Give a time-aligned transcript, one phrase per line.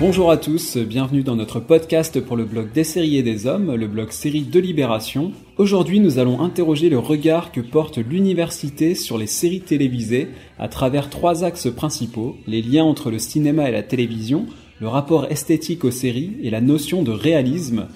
[0.00, 3.74] Bonjour à tous, bienvenue dans notre podcast pour le blog des séries et des hommes,
[3.74, 5.32] le blog série de Libération.
[5.56, 11.10] Aujourd'hui, nous allons interroger le regard que porte l'université sur les séries télévisées à travers
[11.10, 14.46] trois axes principaux, les liens entre le cinéma et la télévision,
[14.80, 17.88] le rapport esthétique aux séries et la notion de réalisme,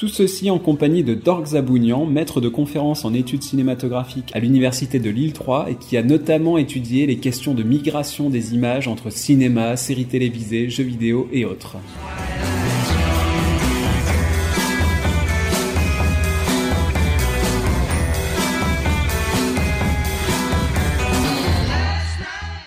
[0.00, 4.98] tout ceci en compagnie de Dorg Zabounian, maître de conférences en études cinématographiques à l'université
[4.98, 9.10] de Lille 3 et qui a notamment étudié les questions de migration des images entre
[9.10, 11.76] cinéma, séries télévisées, jeux vidéo et autres.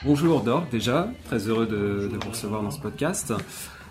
[0.05, 3.34] Bonjour Dorg déjà, très heureux de vous recevoir dans ce podcast.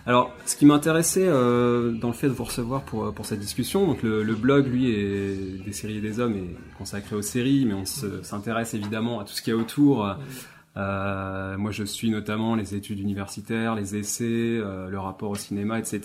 [0.05, 3.39] Alors, ce qui m'intéressait euh, dans le fait de vous recevoir pour, euh, pour cette
[3.39, 7.23] discussion, donc le, le, blog, lui, est des séries et des hommes, est consacré aux
[7.23, 10.17] séries, mais on s'intéresse évidemment à tout ce qu'il y a autour.
[10.77, 15.79] Euh, moi, je suis notamment les études universitaires, les essais, euh, le rapport au cinéma,
[15.79, 16.01] etc.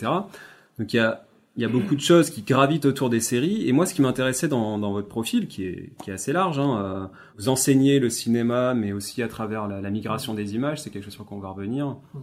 [0.78, 1.24] Donc, il y a,
[1.56, 3.66] y a beaucoup de choses qui gravitent autour des séries.
[3.68, 6.58] Et moi, ce qui m'intéressait dans, dans, votre profil, qui est, qui est assez large,
[6.58, 7.06] hein, euh,
[7.38, 11.04] vous enseignez le cinéma, mais aussi à travers la, la migration des images, c'est quelque
[11.04, 11.96] chose sur quoi on va revenir.
[12.14, 12.20] Mmh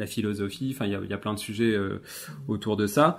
[0.00, 2.00] la philosophie, enfin il y a, y a, plein de sujets euh,
[2.48, 3.18] autour de ça.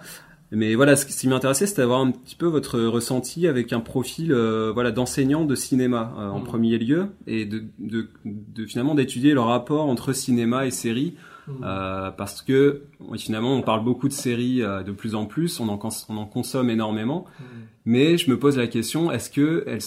[0.54, 4.34] Mais voilà, ce qui m'intéressait, c'était d'avoir un petit peu votre ressenti avec un profil
[4.34, 6.44] euh, voilà d'enseignant de cinéma euh, en mmh.
[6.44, 11.16] premier lieu et de, de, de finalement d'étudier le rapport entre cinéma et série
[11.60, 11.64] mmh.
[11.64, 12.84] euh, parce que
[13.18, 16.70] finalement on parle beaucoup de séries de plus en plus, on en, on en consomme
[16.70, 17.44] énormément, mmh.
[17.86, 19.82] mais je me pose la question est-ce que elles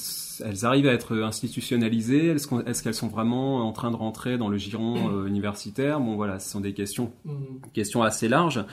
[0.45, 2.29] elles arrivent à être institutionnalisées?
[2.29, 6.01] Est-ce qu'elles sont vraiment en train de rentrer dans le giron euh, universitaire?
[6.01, 7.35] Bon voilà, ce sont des questions, mm.
[7.73, 8.65] questions assez larges.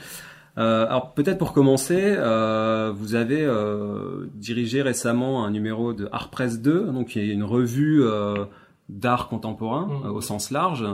[0.58, 6.30] Euh, alors peut-être pour commencer, euh, vous avez euh, dirigé récemment un numéro de Art
[6.30, 8.44] Press 2, donc qui est une revue euh,
[8.88, 10.10] d'art contemporain mm.
[10.10, 10.84] au sens large.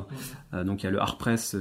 [0.53, 0.65] Mm.
[0.65, 1.57] donc il y a le Art Press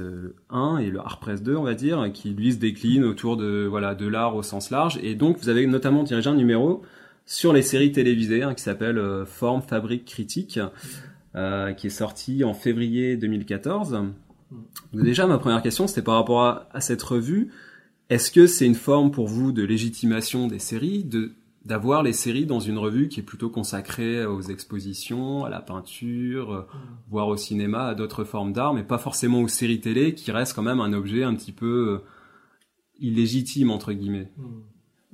[0.50, 3.66] 1 et le Art Press 2, on va dire, qui lui se déclinent autour de
[3.68, 4.98] voilà de l'art au sens large.
[5.02, 6.82] Et donc vous avez notamment dirigé un numéro
[7.28, 10.58] sur les séries télévisées hein, qui s'appelle euh, Forme, Fabrique, Critique,
[11.36, 13.90] euh, qui est sorti en février 2014.
[13.90, 17.50] Donc déjà, ma première question, c'était par rapport à, à cette revue.
[18.08, 21.32] Est-ce que c'est une forme pour vous de légitimation des séries, de
[21.68, 26.52] d'avoir les séries dans une revue qui est plutôt consacrée aux expositions, à la peinture,
[26.52, 26.66] euh,
[27.08, 30.54] voire au cinéma, à d'autres formes d'art, mais pas forcément aux séries télé, qui reste
[30.54, 32.08] quand même un objet un petit peu euh,
[32.98, 34.32] illégitime entre guillemets.
[34.36, 34.44] Mmh.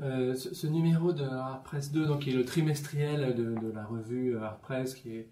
[0.01, 3.73] Euh, ce, ce, numéro de Art Press 2, donc, qui est le trimestriel de, de
[3.73, 5.31] la revue Art Press, qui est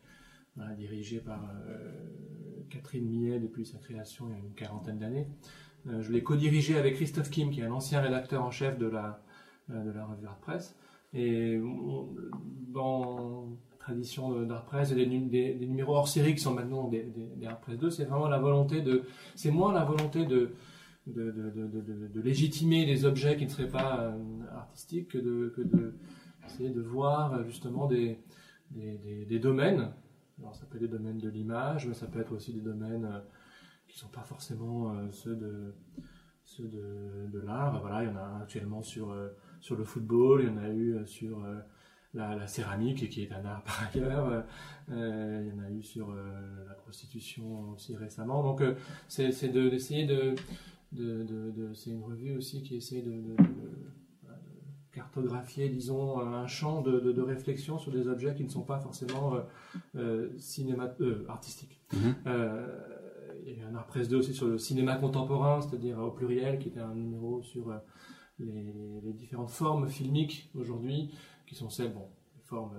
[0.54, 5.26] voilà, dirigée par euh, Catherine Millet depuis sa création il y a une quarantaine d'années.
[5.88, 8.86] Euh, je l'ai co-dirigé avec Christophe Kim, qui est un ancien rédacteur en chef de
[8.86, 9.24] la,
[9.68, 10.76] de la revue Art Press.
[11.14, 11.60] Et
[12.72, 17.02] dans la tradition d'Art Press, des, des, des, numéros hors série qui sont maintenant des,
[17.02, 19.02] des, des Art Press 2, c'est vraiment la volonté de,
[19.34, 20.54] c'est moins la volonté de,
[21.06, 24.12] de, de, de, de, légitimer des objets qui ne seraient pas euh,
[24.56, 25.94] artistiques que de, de
[26.58, 28.18] de voir euh, justement des,
[28.70, 29.92] des, domaines.
[30.38, 33.04] Alors ça peut être des domaines de l'image, mais ça peut être aussi des domaines
[33.04, 33.20] euh,
[33.88, 35.74] qui sont pas forcément ceux de
[36.44, 37.80] ceux de, de l'art.
[37.80, 39.14] Voilà, il y en a actuellement sur
[39.62, 41.42] sur le football, il y en a eu sur
[42.14, 44.44] la, la, céramique, qui est un art par ailleurs.
[44.90, 46.14] Euh, il y en a eu sur euh,
[46.68, 48.42] la prostitution aussi récemment.
[48.42, 48.74] Donc, euh,
[49.08, 50.34] c'est d'essayer de,
[50.92, 53.36] de, de, de c'est une revue aussi qui essaie de,
[54.92, 59.36] cartographier, disons, un champ de, réflexion sur des objets qui ne sont pas forcément
[59.96, 61.80] euh, cinéma, euh, artistiques.
[61.92, 62.14] Mm -hmm.
[62.26, 62.66] euh,
[63.42, 66.10] il y a eu un art presse 2 aussi sur le cinéma contemporain, c'est-à-dire au
[66.10, 67.64] pluriel, qui était un numéro sur
[68.44, 71.10] les, différentes formes filmiques aujourd'hui,
[71.46, 72.78] qui sont celles, bon, les formes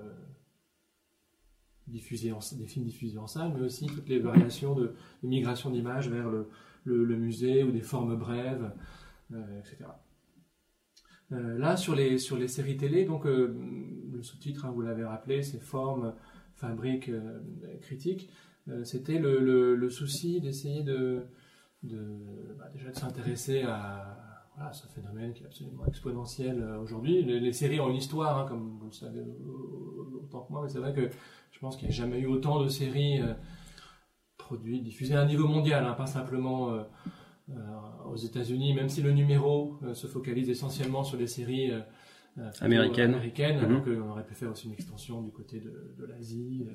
[1.88, 6.10] diffusées en, des films diffusés en salle, mais aussi toutes les variations de, migration d'images
[6.10, 8.72] vers le, musée ou des formes brèves,
[9.32, 9.86] euh, etc.
[11.32, 13.56] Euh, là, sur les, sur les séries télé, donc euh,
[14.12, 16.14] le sous-titre, hein, vous l'avez rappelé, c'est forme,
[16.56, 17.40] fabrique, euh,
[17.82, 18.30] critique.
[18.70, 21.24] Euh, c'était le, le, souci d'essayer de,
[21.84, 21.98] de
[22.58, 27.24] bah, déjà de s'intéresser à voilà, ce phénomène qui est absolument exponentiel aujourd'hui.
[27.24, 29.22] Les, les, séries ont une histoire, hein, comme vous le savez
[30.22, 31.10] autant que moi, mais c'est vrai que
[31.52, 33.22] je pense qu'il n'y a jamais eu autant de séries
[34.44, 36.84] produits, diffusés à un niveau mondial, hein, pas simplement euh,
[37.50, 37.54] euh,
[38.12, 41.72] aux États-Unis, même si le numéro euh, se focalise essentiellement sur les séries
[42.62, 43.14] américaines.
[43.14, 43.74] américaines mm -hmm.
[43.74, 46.66] Donc on aurait pu faire aussi une extension du côté de, de l'Asie,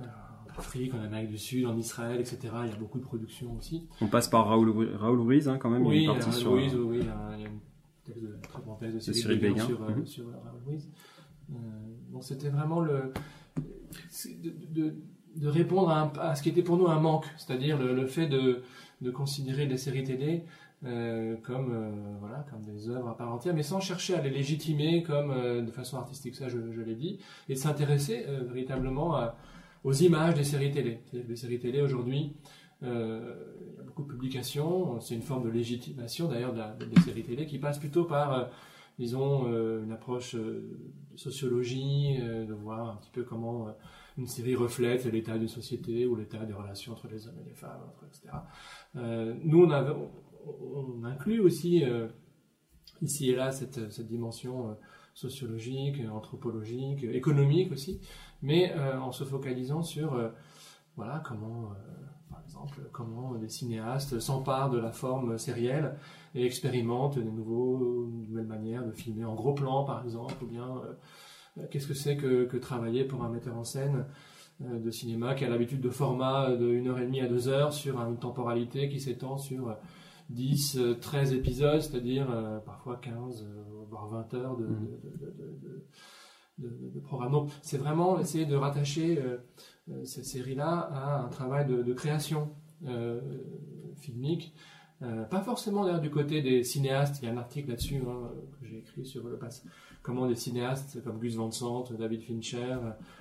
[0.00, 2.38] en Afrique, en Amérique du Sud, en Israël, etc.
[2.64, 3.88] Il y a beaucoup de productions aussi.
[4.00, 5.86] On passe par Raoul, Raoul Ruiz hein, quand même.
[5.86, 7.60] Oui, il y a une sur, Ruiz, oui, il y a une
[8.04, 10.06] texte de, très bon texte de Cyril Béguin sur, mm -hmm.
[10.06, 10.88] sur Raoul Ruiz.
[12.12, 13.12] donc c'était vraiment le
[14.42, 14.94] de, de,
[15.36, 18.06] de répondre à, un, à, ce qui était pour nous un manque, c'est-à-dire le, le,
[18.06, 18.62] fait de,
[19.00, 20.44] de considérer les séries télé
[20.84, 24.30] euh, comme euh, voilà comme des œuvres à part entière, mais sans chercher à les
[24.30, 27.18] légitimer comme euh, de façon artistique, ça je, je l'ai dit,
[27.48, 29.36] et de s'intéresser véritablement à,
[29.84, 31.00] aux images des séries télé.
[31.12, 32.36] Les séries télé aujourd'hui,
[32.82, 37.46] il y a beaucoup de publications, c'est une forme de légitimation d'ailleurs des séries télé
[37.46, 38.50] qui passe plutôt par
[38.98, 39.46] disons,
[39.82, 40.78] une approche de
[41.16, 43.68] sociologie, de voir un petit peu comment
[44.18, 47.54] une série reflète l'état d'une société ou l'état des relations entre les hommes et les
[47.54, 48.28] femmes, etc.
[49.44, 49.66] nous,
[50.46, 52.08] on, inclut aussi euh,
[53.02, 54.74] ici et là cette, dimension euh,
[55.14, 58.00] sociologique, anthropologique, économique aussi,
[58.42, 60.18] mais euh, en se focalisant sur
[60.96, 61.72] voilà comment
[62.28, 65.96] par exemple, comment des cinéastes s'emparent de la forme sérielle
[66.34, 69.24] et expérimentent des nouveaux, nouvelles manières de filmer.
[69.24, 70.80] En gros plan, par exemple, ou bien
[71.70, 74.04] qu'est-ce que c'est que, que, travailler pour un metteur en scène
[74.60, 78.88] de cinéma qui a l'habitude de format de 1h30 à 2 heures sur une temporalité
[78.88, 79.76] qui s'étend sur
[80.30, 84.66] 10, 13 euh, épisodes, c'est-à-dire euh, parfois 15, euh, voire 20 heures de,
[86.60, 87.00] mm.
[87.02, 87.32] programme.
[87.32, 89.22] Donc c'est vraiment essayer de rattacher
[90.04, 92.50] cette série-là à un travail de, création
[93.96, 94.54] filmique.
[95.00, 98.30] pas forcément d'ailleurs du côté des cinéastes, il y a un article là-dessus hein,
[98.60, 99.62] que j'ai écrit sur le passé,
[100.02, 102.76] comment des cinéastes comme Gus Van Sant, David Fincher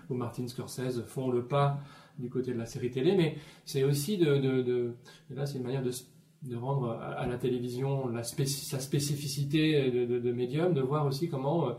[0.10, 1.80] ou Martin Scorsese font le pas
[2.18, 4.94] du côté de la série télé, mais c'est aussi de, de
[5.30, 5.92] là c'est une manière de
[6.44, 11.74] de rendre à, la télévision la sa spécificité de, médium, de voir aussi comment euh,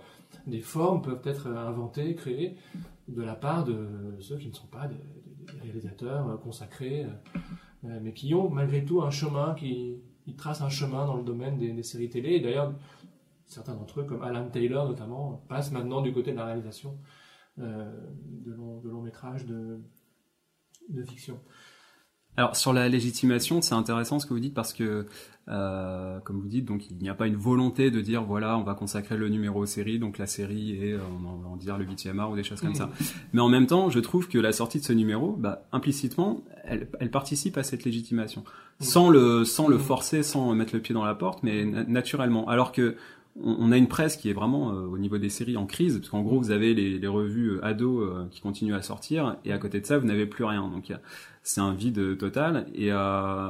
[0.46, 2.56] des formes peuvent être inventées, créées
[3.08, 4.96] de la part de ceux qui ne sont pas des,
[5.62, 7.06] réalisateurs euh, consacrés,
[7.84, 10.02] euh, mais qui ont malgré tout un chemin, qui,
[10.36, 12.34] tracent un chemin dans le domaine des, séries télé.
[12.34, 12.72] Et d'ailleurs,
[13.46, 16.98] certains d'entre eux, comme Alan Taylor notamment, passent maintenant du côté de la réalisation
[17.56, 19.82] de longs long métrages de
[21.04, 21.40] fiction.
[22.36, 25.06] Alors sur la légitimation, c'est intéressant ce que vous dites parce que,
[25.48, 28.62] euh, comme vous dites, donc il n'y a pas une volonté de dire voilà, on
[28.62, 31.84] va consacrer le numéro aux séries, donc la série est, on va en dire le
[31.84, 32.90] 8 art ou des choses comme ça.
[33.32, 36.88] Mais en même temps, je trouve que la sortie de ce numéro, bah, implicitement, elle,
[37.00, 38.44] elle participe à cette légitimation,
[38.78, 42.48] sans le, sans le forcer, sans mettre le pied dans la porte, mais naturellement.
[42.48, 42.96] Alors que
[43.42, 46.10] on a une presse qui est vraiment euh, au niveau des séries en crise, parce
[46.10, 49.58] qu'en gros vous avez les, revues euh, ados euh, qui continuent à sortir, et à
[49.58, 50.68] côté de ça vous n'avez plus rien.
[50.68, 50.92] Donc
[51.42, 52.66] c'est un vide total.
[52.74, 52.90] Et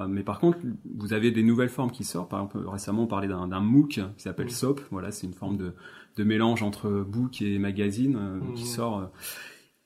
[0.08, 0.58] mais par contre
[0.96, 2.31] vous avez des nouvelles formes qui sortent.
[2.31, 4.81] Par exemple récemment on parlait d'un MOOC qui s'appelle SOAP.
[4.90, 5.75] Voilà, c'est une forme de,
[6.22, 8.19] mélange entre book et magazine
[8.54, 9.10] qui sort.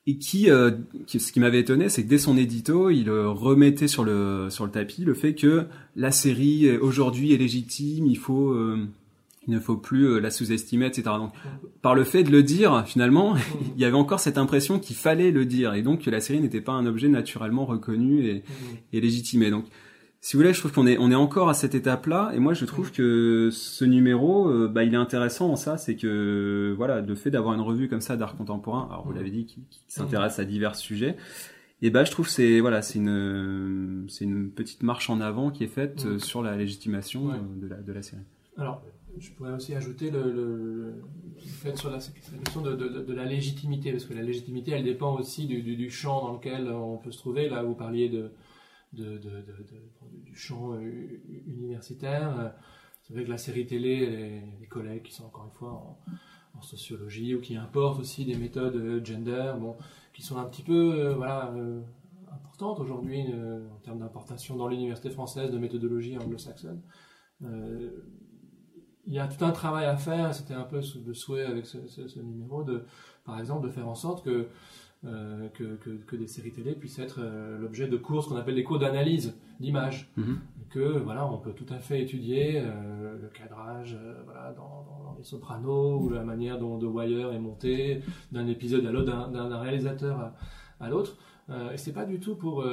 [0.07, 4.49] et qui, ce qui m'avait étonné, c'est que dès son édito, il remettait sur le
[4.51, 8.53] sur le tapis le fait que la série aujourd'hui est légitime, il faut
[9.47, 11.03] il ne faut plus euh, la sous-estimer, etc.
[11.19, 11.33] Donc,
[11.83, 13.35] par le fait de le dire, finalement,
[13.77, 16.41] il y avait encore cette impression qu'il fallait le dire, et donc que la série
[16.41, 18.45] n'était pas un objet naturellement reconnu et,
[18.93, 19.51] et légitimé.
[19.51, 19.67] Donc,
[20.25, 22.55] si vous voulez, je trouve qu'on est, on est encore à cette étape-là, et moi
[22.55, 27.03] je trouve que ce numéro, euh, bah, il est intéressant en ça, c'est que voilà,
[27.03, 30.39] le fait d'avoir une revue comme ça d'art contemporain, alors vous l'avez dit, qui, s'intéresse
[30.39, 31.19] à divers sujets,
[31.83, 35.63] et bah je trouve c'est voilà, c'est une, c'est une petite marche en avant qui
[35.63, 37.29] est faite euh, sur la légitimation
[37.61, 38.23] de la de la série.
[38.57, 38.83] Alors,
[39.19, 41.03] je pourrais aussi ajouter le,
[41.39, 45.91] fait sur la, question de, la légitimité, parce que la légitimité, elle dépend aussi du,
[45.91, 47.49] champ dans lequel on peut se trouver.
[47.49, 48.33] Là, vous parliez de,
[48.93, 52.55] du champ euh, universitaire.
[53.03, 55.73] C'est vrai que la série télé, les, collègues qui sont encore une fois
[56.55, 59.77] en, sociologie ou qui importent aussi des méthodes euh, gender, bon,
[60.13, 61.53] qui sont un petit peu, euh, voilà,
[62.33, 66.81] importantes aujourd'hui en termes d'importation dans l'université française de méthodologie anglo-saxonne
[69.07, 72.19] il y a tout un travail à faire, c'était un peu le souhait avec ce,
[72.21, 72.85] numéro, de,
[73.25, 74.49] par exemple, de faire en sorte que,
[75.07, 78.63] euh, que, des séries télé puissent être euh, l'objet de cours, ce qu'on appelle des
[78.63, 80.11] cours d'analyse d'image.
[80.17, 80.39] Mhm.
[80.71, 86.01] Que voilà, on peut tout à fait étudier euh, le cadrage voilà, dans, les sopranos
[86.01, 88.01] ou la manière dont The Wire est monté
[88.33, 90.33] d'un épisode à l'autre, d'un réalisateur
[90.81, 91.17] à, l'autre.
[91.73, 92.65] et c'est pas du tout pour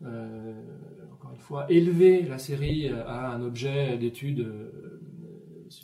[0.00, 4.46] encore une fois, élever la série à un objet d'étude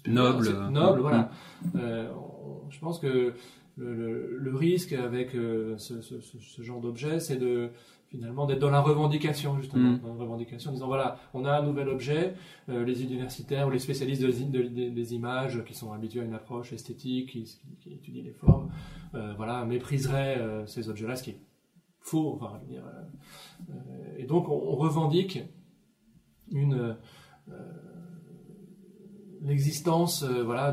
[0.06, 0.48] noble.
[0.70, 1.30] Noble, voilà.
[1.62, 1.68] Mm.
[1.76, 2.08] Euh,
[2.70, 3.34] je pense que
[3.76, 7.70] le, risque avec euh, ce, genre d'objet, c'est de
[8.08, 10.00] finalement d'être dans la revendication justement, mm.
[10.00, 12.34] dans la revendication, en disant voilà, on a un nouvel objet,
[12.68, 17.30] euh, les universitaires ou les spécialistes des images qui sont habitués à une approche esthétique,
[17.30, 18.70] qui, étudient les formes,
[19.36, 21.40] voilà, mépriseraient ces objets-là, ce qui est
[22.00, 22.38] faux.
[22.40, 22.82] Enfin, dire,
[24.18, 25.40] et donc on, on revendique
[26.50, 26.96] une
[29.42, 30.72] l'existence euh, voilà,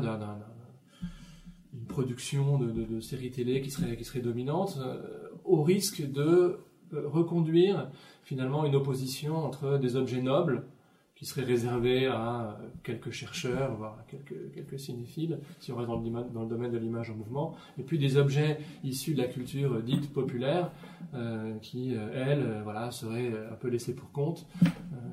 [1.72, 6.58] d'une production de, séries télé qui serait, qui serait dominante, euh, au risque de
[6.92, 7.88] euh, reconduire
[8.22, 10.64] finalement une opposition entre des objets nobles
[11.14, 16.32] qui serait réservé à quelques chercheurs, voire à quelques, cinéphiles, si on reste dans le,
[16.32, 19.80] dans le domaine de l'image en mouvement, et puis des objets issus de la culture
[19.80, 20.72] dite populaire,
[21.62, 24.44] qui, euh, elles, voilà, seraient un peu laissées pour compte.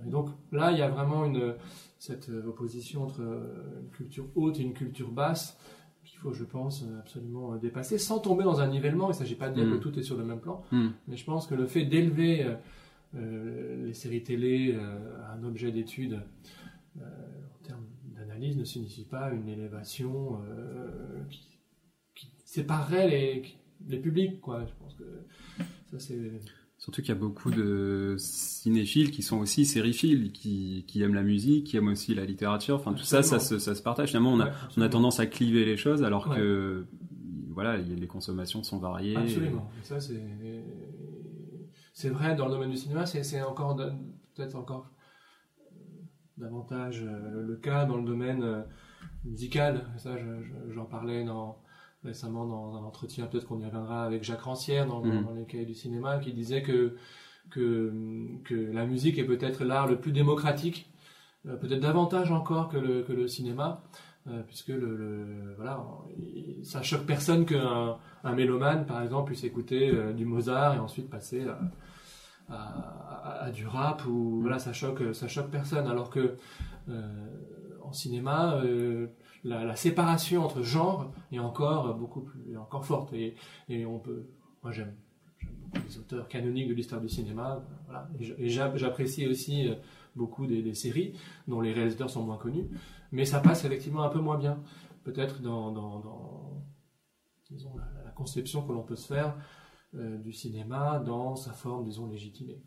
[0.08, 1.53] donc là, il y a vraiment une,
[2.01, 5.60] cette opposition entre une culture haute et une culture basse,
[6.03, 9.05] qu'il faut, je pense, absolument dépasser, sans tomber dans un nivellement.
[9.05, 9.79] Il ne s'agit pas de dire que mm.
[9.81, 10.88] tout est sur le même plan, mm.
[11.08, 12.58] mais je pense que le fait d'élever
[13.15, 14.98] euh, les séries télé euh,
[15.34, 16.22] un objet d'étude
[16.98, 20.41] euh, en termes d'analyse ne signifie pas une élévation
[21.29, 21.60] qui,
[22.15, 23.43] qui, séparerait les,
[23.88, 24.39] les publics.
[24.39, 24.65] Quoi.
[24.65, 25.03] Je pense que
[25.91, 26.31] ça c'est...
[26.81, 31.21] Surtout qu'il y a beaucoup de cinéphiles qui sont aussi sériphiles, qui, qui, aiment la
[31.21, 32.75] musique, qui aiment aussi la littérature.
[32.75, 34.09] Enfin, tout ça, ça se, ça se partage.
[34.09, 36.88] Finalement, on a, on a tendance à cliver les choses, alors que
[37.50, 39.15] voilà, les consommations sont variées.
[39.15, 39.69] Absolument.
[39.83, 40.23] ça, c'est
[41.93, 44.89] c'est vrai, dans le domaine du cinéma, c'est encore peut-être encore
[45.59, 45.75] euh,
[46.38, 48.63] davantage euh, le cas dans le domaine euh,
[49.23, 49.85] musical.
[49.97, 50.15] Ça,
[50.69, 51.61] j'en parlais dans,
[52.03, 55.38] récemment dans un entretien, peut-être qu'on y reviendra avec Jacques Rancière dans, mm.
[55.38, 56.96] les cahiers du cinéma, qui disait que,
[57.50, 57.93] que,
[58.43, 60.91] que la musique est peut-être l'art le plus démocratique,
[61.43, 63.84] peut-être davantage encore que le, que le cinéma.
[64.48, 65.84] puisque le, voilà,
[66.63, 71.46] ça choque personne qu'un un mélomane, par exemple, puisse écouter du Mozart et ensuite passer
[71.48, 71.60] à,
[72.50, 74.41] à, du rap ou mm.
[74.41, 76.36] voilà ça choque ça choque personne alors que
[76.89, 77.10] euh,
[77.84, 78.62] en cinéma
[79.45, 83.13] euh, la, séparation entre genres est encore beaucoup plus encore forte.
[83.13, 83.36] Et,
[83.69, 84.27] et on peut
[84.63, 84.93] moi j'aime
[85.74, 89.75] les auteurs canoniques de l'histoire du cinéma voilà, et j'apprécie aussi euh,
[90.15, 91.13] beaucoup des, séries
[91.48, 92.67] dont les réalisateurs sont moins connus
[93.12, 94.60] mais ça passe effectivement un peu moins bien.
[95.03, 96.63] Peut-être dans, dans,
[97.50, 99.36] disons, la, conception que l'on peut se faire
[99.95, 102.62] euh, du cinéma dans sa forme, disons, légitimée.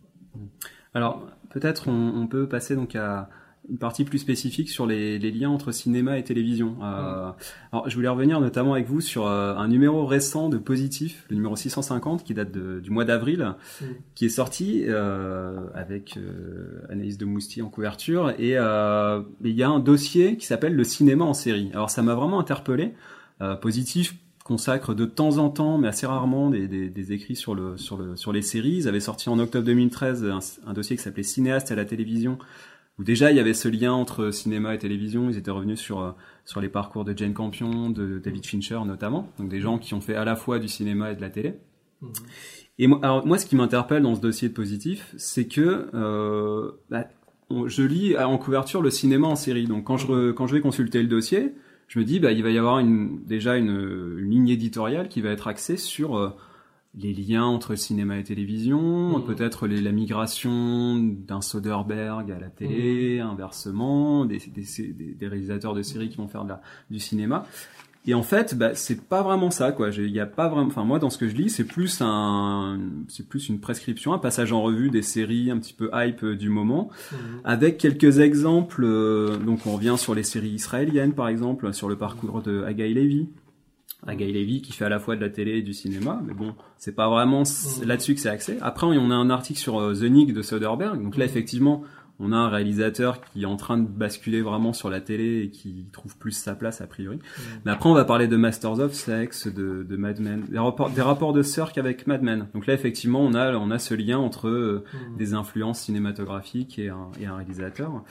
[0.94, 3.30] Alors, peut-être on, peut passer donc à
[3.70, 6.76] une partie plus spécifique sur les, liens entre cinéma et télévision.
[6.82, 7.30] Euh,
[7.72, 11.36] alors, je voulais revenir notamment avec vous sur euh, un numéro récent de Positif, le
[11.36, 13.54] numéro 650, qui date du mois d'avril,
[14.14, 14.84] qui est sorti
[15.74, 16.18] avec
[16.88, 21.24] Anaïs de Moustier en couverture, et il y a un dossier qui s'appelle le cinéma
[21.24, 21.70] en série.
[21.72, 22.94] Alors, ça m'a vraiment interpellé.
[23.60, 27.96] Positif consacre de temps en temps, mais assez rarement, des, des, écrits sur, le, sur,
[27.96, 28.76] le, sur les séries.
[28.76, 30.30] Ils avaient sorti en octobre 2013
[30.66, 32.38] un, dossier qui s'appelait Cinéaste à la télévision,
[32.98, 35.28] où déjà il y avait ce lien entre cinéma et télévision.
[35.28, 36.12] Ils étaient revenus sur, euh,
[36.44, 40.00] sur les parcours de Jane Campion, de David Fincher notamment, donc des gens qui ont
[40.00, 41.54] fait à la fois du cinéma et de la télé.
[42.00, 42.08] Mmh.
[42.78, 46.72] Et moi, alors, moi, ce qui m'interpelle dans ce dossier de positif, c'est que euh,
[46.90, 47.06] bah,
[47.66, 49.66] je lis en couverture le cinéma en série.
[49.66, 51.52] Donc quand je, quand je vais consulter le dossier,
[51.88, 55.30] je me dis, bah, il va y avoir une, déjà une, ligne éditoriale qui va
[55.30, 56.30] être axée sur euh,
[56.96, 59.24] les liens entre cinéma et télévision, mmh.
[59.24, 63.26] peut-être la migration d'un Soderbergh à la télé, mmh.
[63.26, 67.46] inversement, des, des, réalisateurs de séries qui vont faire de la, du cinéma.
[68.06, 69.88] Et en fait, bah, c'est pas vraiment ça, quoi.
[69.88, 70.66] Il y a pas vraiment.
[70.66, 74.18] Enfin, moi, dans ce que je lis, c'est plus un, c'est plus une prescription, un
[74.18, 77.18] passage en revue des séries un petit peu hype euh, du moment, mhm.
[77.44, 78.84] avec quelques exemples.
[78.84, 82.92] Euh, donc, on revient sur les séries israéliennes, par exemple, sur le parcours de Agaï
[82.92, 83.28] Levy.
[84.06, 86.54] Agaï Levy qui fait à la fois de la télé et du cinéma, mais bon,
[86.76, 87.86] c'est pas vraiment mhm.
[87.86, 88.58] là-dessus que c'est axé.
[88.60, 91.02] Après, on a un article sur euh, The Nick de Soderbergh.
[91.02, 91.30] Donc là, mhm.
[91.30, 91.84] effectivement,
[92.20, 95.50] on a un réalisateur qui est en train de basculer vraiment sur la télé et
[95.50, 97.16] qui trouve plus sa place a priori.
[97.16, 97.40] Mm.
[97.64, 100.90] Mais après, on va parler de Masters of Sex, de, de Mad Men, des rapports,
[100.90, 102.46] des rapports de Cirque avec Mad Men.
[102.54, 105.16] Donc là, effectivement, on a, on a ce lien entre euh, mm.
[105.16, 107.90] des influences cinématographiques et un, et un réalisateur.
[107.90, 108.02] Mm.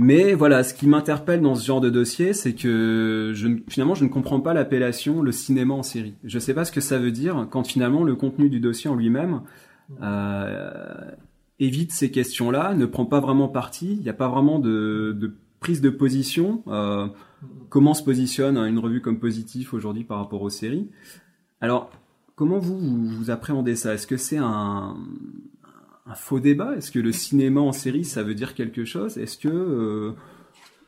[0.00, 4.04] Mais voilà, ce qui m'interpelle dans ce genre de dossier, c'est que je, finalement, je
[4.04, 6.14] ne comprends pas l'appellation le cinéma en série.
[6.22, 8.88] Je ne sais pas ce que ça veut dire quand finalement le contenu du dossier
[8.88, 9.42] en lui-même
[10.00, 11.10] euh,
[11.58, 15.34] évite ces questions-là, ne prend pas vraiment parti, il n'y a pas vraiment de, de,
[15.58, 16.62] prise de position.
[16.68, 17.08] Euh,
[17.68, 20.88] comment se positionne une revue comme Positif aujourd'hui par rapport aux séries
[21.60, 21.90] Alors,
[22.36, 23.94] comment vous, vous, appréhendez ça?
[23.94, 24.96] Est-ce que c'est un,
[26.08, 29.18] un, faux débat Est-ce que le cinéma en série, ça veut dire quelque chose?
[29.18, 29.48] Est-ce que...
[29.48, 30.12] Euh,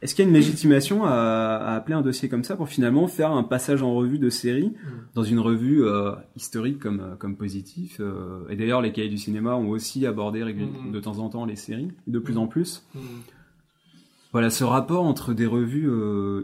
[0.02, 3.32] est-ce qu'il y a une légitimation à, appeler un dossier comme ça pour finalement faire
[3.32, 4.88] un passage en revue de série mm.
[5.14, 9.18] dans une revue euh, historique comme, euh, comme positif euh, Et d'ailleurs, les cahiers du
[9.18, 10.90] cinéma ont aussi abordé mm.
[10.90, 12.86] de temps en temps les séries, de plus en plus.
[12.94, 12.98] Mm.
[14.32, 15.90] Voilà, ce rapport entre des revues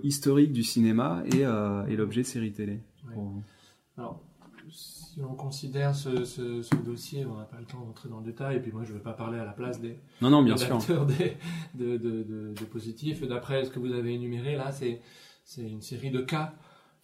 [0.02, 2.80] historiques du cinéma et, et l'objet série télé.
[3.96, 4.25] Alors,
[5.16, 8.60] si on considère ce, dossier, on n'a pas le temps d'entrer dans le détail, et
[8.60, 10.78] puis moi je ne vais pas parler à la place des, non, non, bien sûr.
[11.06, 11.38] Des,
[11.74, 13.26] de, de, de, positifs.
[13.26, 15.00] D'après ce que vous avez énuméré là, c'est,
[15.56, 16.52] une série de cas.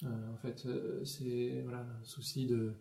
[0.04, 2.74] Euh, en fait, euh, c'est voilà, un souci de,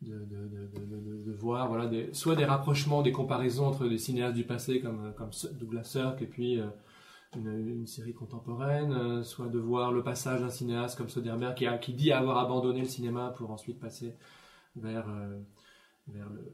[0.00, 5.12] de, voir voilà, des, soit des rapprochements, des comparaisons entre des cinéastes du passé comme,
[5.16, 6.60] comme Douglas Sirk et puis
[7.34, 11.94] une, série contemporaine, soit de voir le passage d'un cinéaste comme Soderbergh qui, a, qui
[11.94, 14.14] dit avoir abandonné le cinéma pour ensuite passer
[14.78, 15.06] vers,
[16.08, 16.52] vers le,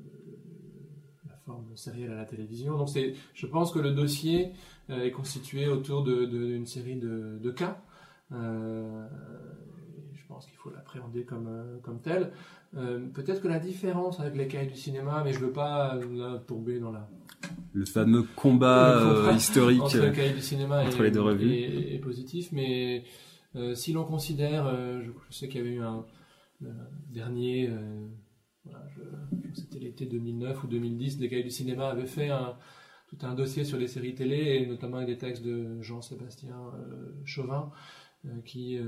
[1.29, 2.77] la forme sérielle à la télévision.
[2.77, 4.53] Donc c'est, je pense que le dossier
[4.89, 7.81] est constitué autour d'une série de, cas.
[8.33, 9.07] Euh,
[10.13, 12.33] je pense qu'il faut l'appréhender comme, euh, comme tel.
[12.77, 15.99] Euh, peut-être que la différence avec les cahiers du cinéma, mais je ne veux pas
[16.47, 17.09] tomber dans la...
[17.73, 21.53] Le fameux combat historique entre le cahier du cinéma entre les deux revues.
[21.53, 23.05] Est, positif, mais
[23.75, 26.05] si l'on considère, je, sais qu'il y avait eu un
[27.09, 27.71] dernier,
[28.65, 28.87] voilà,
[29.55, 32.31] c'était l'été 2009 ou 2010, les cahiers du cinéma avaient fait
[33.09, 36.57] tout un dossier sur les séries télé, notamment avec des textes de Jean-Sébastien
[37.25, 37.71] Chauvin,
[38.45, 38.79] qui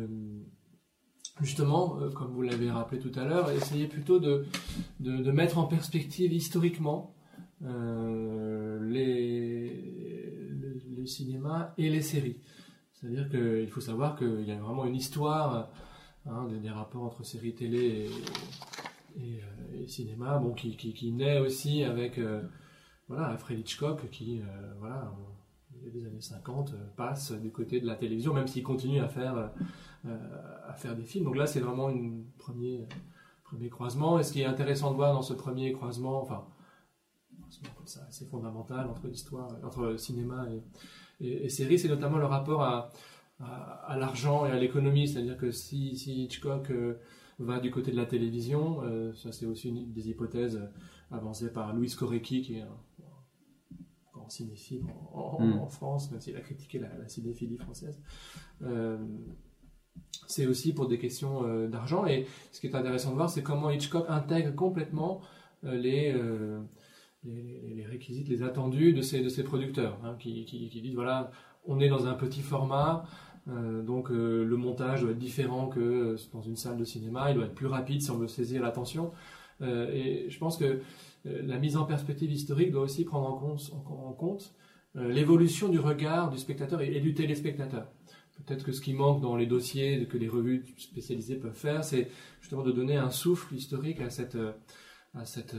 [1.40, 4.46] justement, euh, comme vous l'avez rappelé tout à l'heure, essayer plutôt de,
[5.00, 7.14] mettre en perspective historiquement
[7.62, 9.96] euh, le,
[11.06, 12.40] cinéma et les séries.
[12.92, 15.70] C'est-à-dire qu'il faut savoir qu'il y a vraiment une histoire
[16.28, 18.10] hein, des, rapports entre séries télé
[19.18, 22.20] et, euh, cinéma, bon, qui, naît aussi avec
[23.08, 24.40] voilà, Alfred Hitchcock, qui,
[24.78, 25.12] voilà,
[25.92, 29.50] des années 50, passe du côté de la télévision, même s'il continue à faire
[30.06, 31.24] euh, à faire des films.
[31.24, 32.86] Donc là, c'est vraiment un premier,
[33.44, 34.18] premier croisement.
[34.18, 36.44] Et ce qui est intéressant de voir dans ce premier croisement, enfin,
[38.10, 40.46] c'est fondamental entre l'histoire, entre cinéma
[41.20, 42.92] et, série, c'est notamment le rapport à,
[43.40, 45.08] à, l'argent et à l'économie.
[45.08, 46.98] C'est-à-dire que si, si Hitchcock euh,
[47.38, 50.60] va du côté de la télévision, euh, ça c'est aussi une des hypothèses
[51.10, 52.78] avancées par Louis Korecki, qui est un,
[54.12, 55.68] grand cinéphile en, hmm.
[55.68, 58.00] France, même s'il a critiqué la, cinéphilie française
[60.26, 62.06] c'est aussi pour des questions euh, d'argent.
[62.06, 65.20] Et ce qui est intéressant de voir, c'est comment Hitchcock intègre complètement
[65.64, 66.60] euh, euh,
[67.24, 71.30] les, les, réquisites, les attendus de ces, de ces producteurs, hein, qui, qui, disent, voilà,
[71.64, 73.04] on est dans un petit format,
[73.46, 77.54] donc le montage doit être différent que dans une salle de cinéma, il doit être
[77.54, 79.12] plus rapide si on veut saisir l'attention.
[79.62, 80.80] et je pense que
[81.24, 84.54] la mise en perspective historique doit aussi prendre en compte,
[84.94, 87.86] l'évolution du regard du spectateur et du téléspectateur.
[88.44, 92.10] Peut-être que ce qui manque dans les dossiers que les revues spécialisées peuvent faire, c'est
[92.40, 94.36] justement de donner un souffle historique à, cette,
[95.14, 95.56] à, cette,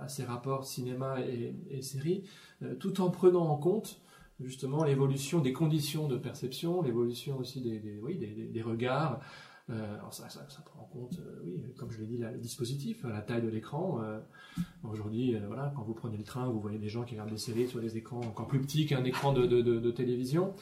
[0.00, 2.24] à ces rapports cinéma et, et série,
[2.62, 4.00] euh, tout en prenant en compte
[4.44, 9.20] justement l'évolution des conditions de perception, l'évolution aussi des, oui, des, regards.
[9.70, 13.04] Euh, alors ça, ça, prend en compte, euh, oui, comme je l'ai dit, le dispositif,
[13.04, 14.00] la taille de l'écran.
[14.02, 14.20] Euh,
[14.84, 17.66] Aujourd'hui, voilà, quand vous prenez le train, vous voyez des gens qui regardent des séries
[17.66, 20.54] sur des écrans encore plus petits qu'un écran de, de, télévision.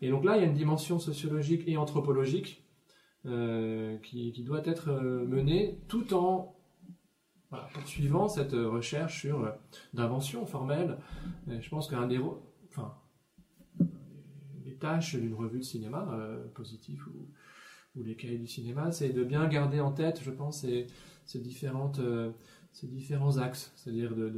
[0.00, 2.62] Et donc là, il y a une dimension sociologique et anthropologique
[3.26, 6.54] euh, qui, doit être menée tout en
[7.84, 9.52] suivant cette recherche sur
[9.94, 10.98] d'invention formelle.
[11.48, 12.20] je pense qu'un des,
[14.78, 16.18] tâches d'une revue de cinéma,
[16.54, 17.28] positif ou,
[17.96, 20.86] ou, les cahiers du cinéma, c'est de bien garder en tête, je pense, ces,
[22.72, 24.32] ces différents axes, c'est-à-dire de,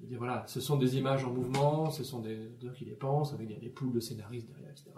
[0.00, 3.32] dire voilà, ce sont des images en mouvement, ce sont des gens qui les pensent,
[3.32, 4.90] avec des, poules de scénaristes derrière, etc.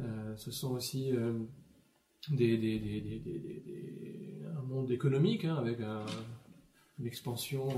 [0.00, 1.32] Euh, ce sont aussi euh,
[4.56, 5.78] un monde économique hein, avec
[6.98, 7.68] une expansion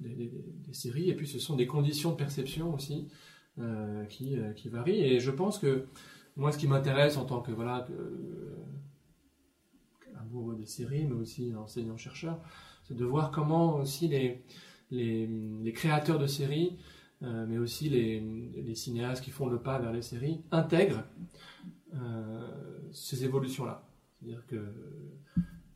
[0.00, 0.30] des,
[0.72, 3.08] séries, et puis ce sont des conditions de perception aussi
[3.58, 5.04] euh, qui, qui, varient.
[5.04, 5.86] Et je pense que
[6.36, 7.86] moi, ce qui m'intéresse en tant que voilà
[10.20, 12.38] amoureux des séries, mais aussi enseignant-chercheur,
[12.84, 14.42] c'est de voir comment aussi les,
[14.90, 16.76] les, créateurs de séries,
[17.22, 21.04] euh, mais aussi les, cinéastes qui font le pas vers les séries, intègrent
[21.94, 22.48] euh,
[22.92, 23.86] ces évolutions-là.
[24.18, 24.64] C'est-à-dire que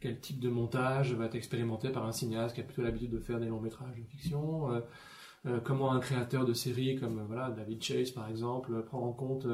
[0.01, 3.21] quel type de montage va être expérimenté par un cinéaste qui a plutôt l'habitude de
[3.21, 4.83] faire des longs métrages de fiction,
[5.46, 9.46] euh, comment un créateur de séries comme voilà, David Chase par exemple prend en compte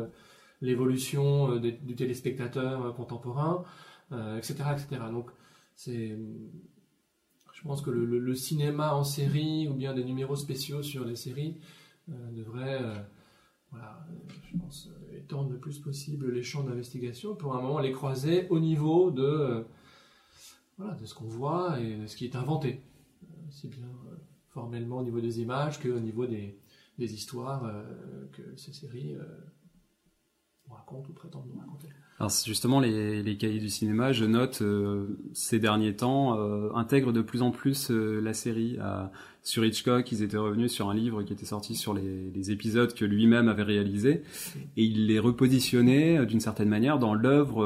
[0.61, 3.65] l'évolution du téléspectateur contemporain,
[4.11, 5.03] etc., etc.
[5.13, 5.31] Donc
[5.77, 6.17] c'est
[7.59, 11.57] je pense que le, cinéma en série ou bien des numéros spéciaux sur les séries
[12.09, 12.95] euh, devrait euh,
[13.75, 19.11] euh, étendre le plus possible les champs d'investigation pour un moment les croiser au niveau
[19.11, 19.67] de,
[20.77, 22.81] voilà, de ce qu'on voit et de ce qui est inventé,
[23.65, 23.89] bien
[24.59, 26.59] formellement au niveau des images qu'au niveau des,
[26.99, 27.73] des histoires
[28.33, 29.17] que ces séries
[30.67, 31.89] vont raconte ou prétendent nous raconter.
[32.21, 37.13] Alors justement, les, les, cahiers du cinéma, je note euh, ces derniers temps, euh, intègrent
[37.13, 38.77] de plus en plus euh, la série.
[39.45, 42.93] sur Hitchcock, ils étaient revenus sur un livre qui était sorti sur les, les épisodes
[42.93, 44.25] que lui-même avait réalisés,
[44.77, 47.65] et il les repositionnait d'une certaine manière dans l'œuvre,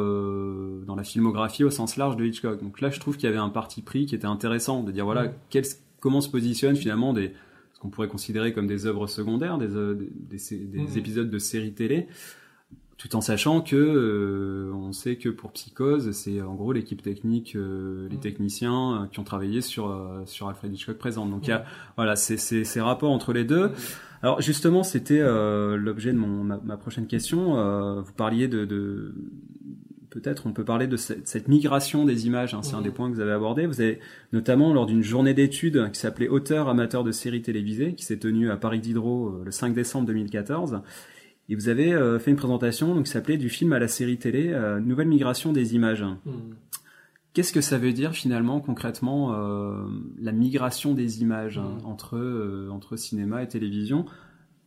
[0.87, 2.62] dans la filmographie au sens large de Hitchcock.
[2.62, 5.07] Donc là, je trouve qu'il y avait un parti pris qui était intéressant, de dire
[5.07, 5.33] voilà, mm.
[5.48, 5.64] quel,
[6.02, 7.32] comment se positionnent finalement des
[7.72, 10.36] ce qu'on pourrait considérer comme des œuvres secondaires, des, des,
[10.66, 10.98] des, mm.
[10.98, 12.08] épisodes de séries télé
[13.02, 17.56] tout en sachant que euh, on sait que pour Psychose, c'est en gros l'équipe technique,
[17.56, 18.20] euh, les mm.
[18.20, 19.92] techniciens euh, qui ont travaillé sur
[20.26, 21.26] sur Alfred Hitchcock présent.
[21.26, 21.64] Donc il y a mm.
[21.96, 23.72] voilà ces, ces, ces rapports entre les deux.
[24.22, 28.00] Alors justement, c'était l'objet de mon ma, prochaine question.
[28.00, 29.12] vous parliez de, de
[30.12, 32.55] peut-être on peut parler de cette, cette migration des images.
[32.55, 33.66] Hein, c'est un des points que vous avez abordé.
[33.66, 33.98] Vous avez
[34.33, 38.51] notamment lors d'une journée d'études qui s'appelait Auteur amateur de séries télévisées, qui s'est tenue
[38.51, 40.83] à Paris Diderot le 5 décembre 2014.
[41.48, 44.16] Et vous avez euh, fait une présentation donc, qui s'appelait Du film à la série
[44.16, 46.05] télé, euh, Nouvelle migration des images.
[46.25, 46.55] Hmm.
[47.35, 49.85] Qu'est-ce que ça veut dire finalement concrètement euh,
[50.20, 51.87] la migration des images hein, hmm.
[51.87, 54.07] entre, entre cinéma et télévision?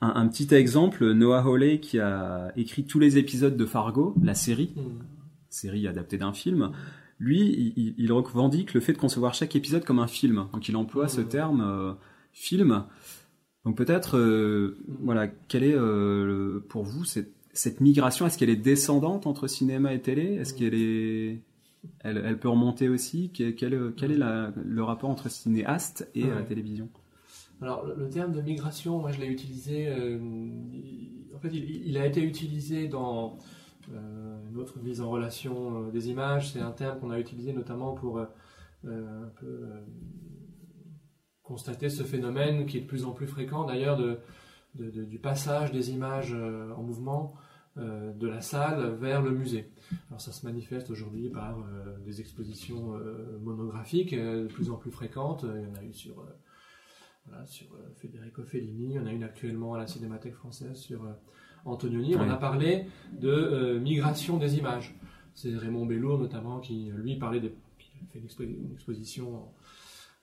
[0.02, 4.76] Un, petit exemple, Noah Hawley qui a écrit tous les épisodes de Fargo, la série.
[5.56, 6.72] Série adaptée d'un film,
[7.18, 10.48] lui, il, revendique le fait de concevoir chaque épisode comme un film.
[10.54, 11.96] Donc il emploie ce terme
[12.34, 12.86] film.
[13.66, 18.56] Donc peut-être, euh, voilà, quelle est euh, pour vous cette, cette migration Est-ce qu'elle est
[18.56, 20.36] descendante entre cinéma et télé?
[20.36, 21.42] Est-ce qu'elle est,
[22.02, 23.32] elle, elle, peut remonter aussi?
[23.34, 26.90] Quel, quel, est la, le rapport entre cinéaste et euh, télévision?
[27.60, 29.90] Alors le, terme de migration, moi je l'ai utilisé.
[31.34, 33.40] en fait, il, il, a été utilisé dans
[33.90, 36.52] une autre mise en relation des images.
[36.52, 38.26] C'est un terme qu'on a utilisé notamment pour
[38.82, 39.70] peu
[41.46, 43.98] constater ce phénomène qui est de plus en plus fréquent d'ailleurs
[44.78, 47.34] du passage des images euh, en mouvement
[47.78, 49.72] euh, de la salle vers le musée.
[50.10, 52.94] Alors ça se manifeste aujourd'hui par euh, des expositions
[53.42, 55.46] monographiques de plus en plus fréquentes.
[55.56, 56.28] Il y en a eu sur,
[57.46, 61.02] sur Federico Fellini, il y en a une actuellement à la Cinémathèque française sur
[61.66, 62.16] Antonioni.
[62.16, 62.88] On a parlé
[63.20, 64.96] de migration des images.
[65.34, 69.52] C'est Raymond Bellour notamment qui lui parlait des, a fait une, exposition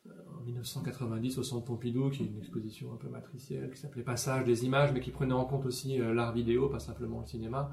[0.05, 4.45] en 1990 au Centre Pompidou, qui est une exposition un peu matricielle, qui s'appelait Passage
[4.45, 7.71] des images, mais qui prenait en compte aussi euh, l'art vidéo, pas simplement le cinéma,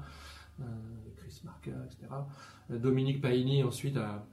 [0.60, 0.64] euh,
[1.16, 2.06] Chris Marker, etc.
[2.70, 4.26] Euh, Dominique Paini ensuite a,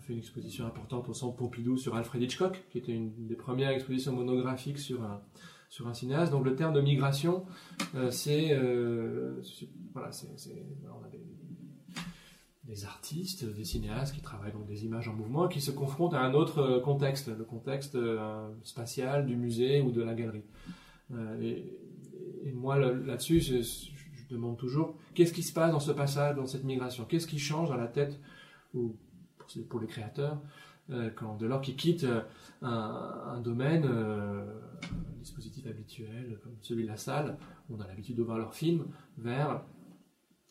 [0.00, 3.70] fait une exposition importante au Centre Pompidou sur Alfred Hitchcock, qui était une des premières
[3.70, 5.22] expositions monographiques sur un,
[5.68, 6.32] sur un cinéaste.
[6.32, 7.44] Donc le terme de migration,
[8.10, 8.56] c'est,
[9.92, 11.08] voilà, c'est, on a
[12.64, 16.20] des, artistes, des cinéastes qui travaillent dans des images en mouvement qui se confrontent à
[16.20, 20.44] un autre euh, contexte, le contexte euh, spatial du musée ou de la galerie.
[21.14, 23.62] Euh, et, moi, là-dessus, je,
[24.30, 27.06] demande toujours qu'est-ce qui se passe dans ce passage, dans cette migration?
[27.06, 28.20] Qu'est-ce qui change dans la tête,
[28.74, 28.94] ou
[29.70, 30.38] pour, les créateurs,
[31.16, 32.06] quand, de lors qu'ils quittent
[32.60, 34.44] un, domaine, un
[35.18, 37.36] dispositif habituel comme celui de la salle,
[37.70, 39.62] on a l'habitude de voir leurs films, vers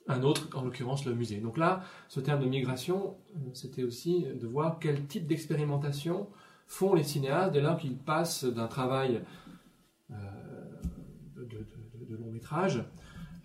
[0.08, 1.40] un autre, en l'occurrence le musée.
[1.40, 6.28] Donc là, ce terme de migration, euh, c'était aussi de voir quel type d'expérimentation
[6.66, 9.22] font les cinéastes dès lors qu'ils passent d'un travail
[10.12, 10.16] euh,
[11.36, 12.84] de, long métrage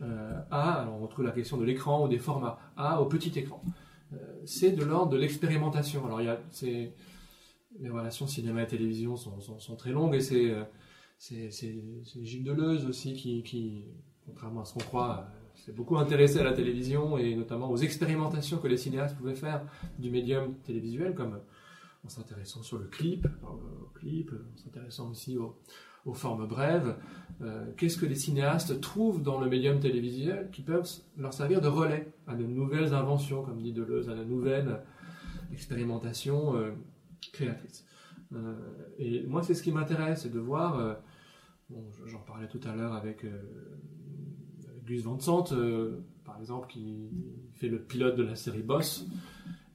[0.02, 3.36] euh, à, alors on retrouve la question de l'écran ou des formats, à au petit
[3.38, 3.62] écran.
[4.44, 6.04] c'est de l'ordre de l'expérimentation.
[6.06, 6.38] Alors il y a,
[7.80, 10.54] les relations cinéma et télévision sont, très longues et c'est,
[11.30, 13.84] Gilles Deleuze aussi qui, qui,
[14.26, 18.58] contrairement à ce qu'on croit, s'est beaucoup intéressé à la télévision et notamment aux expérimentations
[18.58, 19.64] que les cinéastes pouvaient faire
[19.98, 21.38] du médium télévisuel, comme
[22.04, 23.48] en s'intéressant sur le clip, euh,
[23.94, 25.54] clip, en s'intéressant aussi aux,
[26.14, 26.96] formes brèves.
[27.42, 31.68] Euh, qu'est-ce que les cinéastes trouvent dans le médium télévisuel qui peuvent leur servir de
[31.68, 34.80] relais à de nouvelles inventions, comme dit Deleuze, à de nouvelles
[35.52, 36.72] expérimentations euh,
[37.32, 37.86] créatrices.
[38.98, 40.96] et moi, c'est ce qui m'intéresse, c'est de voir,
[42.06, 43.24] j'en parlais tout à l'heure avec
[44.84, 47.10] Gus Van Sant, euh, par exemple, qui
[47.54, 49.06] fait le pilote de la série Boss,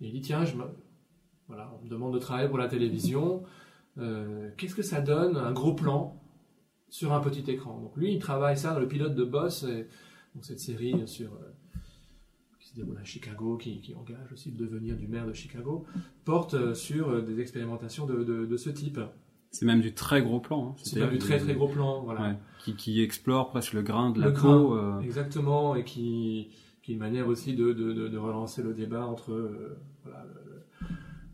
[0.02, 0.64] il dit tiens, je me...
[1.48, 3.44] voilà, on me demande de travailler pour la télévision,
[3.98, 6.22] euh, qu'est-ce que ça donne un gros plan
[6.90, 7.80] sur un petit écran?
[7.80, 9.66] Donc lui, il travaille ça dans le pilote de Boss,
[10.42, 11.54] cette série sur euh,
[12.60, 15.86] qui à Chicago, qui, engage aussi le devenir du maire de Chicago,
[16.26, 19.00] porte sur des expérimentations de ce type.
[19.52, 20.70] C'est même du très gros plan.
[20.70, 20.76] Hein.
[20.84, 22.36] C'est même du très très gros plan, voilà.
[22.60, 24.76] qui, qui, explore presque le grain de la peau.
[24.76, 25.00] Euh.
[25.00, 26.50] Exactement, et qui,
[26.84, 30.26] qui est une manière aussi de, de, de, relancer le débat entre euh, voilà,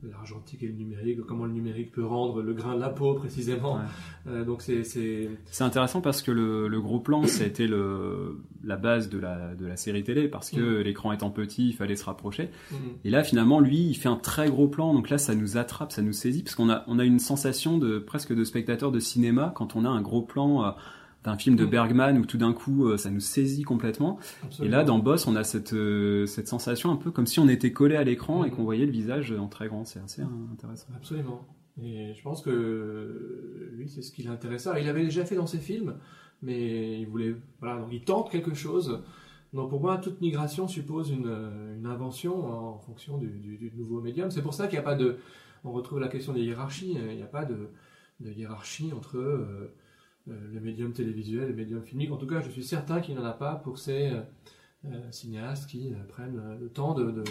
[0.09, 3.79] l'argentique et le numérique, comment le numérique peut rendre le grain de la peau précisément.
[4.27, 8.39] Euh, donc c'est c'est intéressant parce que le, le gros plan ça a été le
[8.63, 10.81] la base de la de la série télé parce que mm.
[10.83, 12.49] l'écran étant petit il fallait se rapprocher.
[12.71, 12.75] Mm.
[13.05, 15.91] Et là finalement lui il fait un très gros plan donc là ça nous attrape
[15.91, 18.99] ça nous saisit parce qu'on a on a une sensation de presque de spectateur de
[18.99, 20.65] cinéma quand on a un gros plan.
[20.65, 20.71] Euh,
[21.23, 21.69] d'un film de mm.
[21.69, 24.19] Bergman où tout d'un coup euh, ça nous saisit complètement.
[24.61, 27.47] Et là dans Boss on a cette, euh, cette sensation un peu comme si on
[27.47, 28.51] était collé à l'écran et mm.
[28.51, 29.85] qu'on voyait le visage en très grand.
[29.85, 30.87] C'est assez intéressant.
[30.95, 31.45] Absolument.
[31.81, 34.79] Et je pense que lui c'est ce qui l'intéressa.
[34.79, 35.95] Il avait déjà fait dans ses films,
[36.41, 39.01] mais il voulait voilà donc il tente quelque chose.
[39.53, 41.31] Donc pour moi toute migration suppose une,
[41.77, 44.31] une invention en fonction du, du, nouveau médium.
[44.31, 45.17] C'est pour ça qu'il n'y a pas de
[45.63, 46.97] on retrouve la question des hiérarchies.
[46.97, 47.69] Il n'y a pas de,
[48.19, 49.73] de hiérarchie entre euh, euh,
[50.27, 52.11] le médium télévisuel, le médium filmique.
[52.11, 54.21] En tout cas, je suis certain qu'il n'y en a pas pour ces euh,
[54.85, 57.23] euh, cinéastes qui prennent le temps de, de,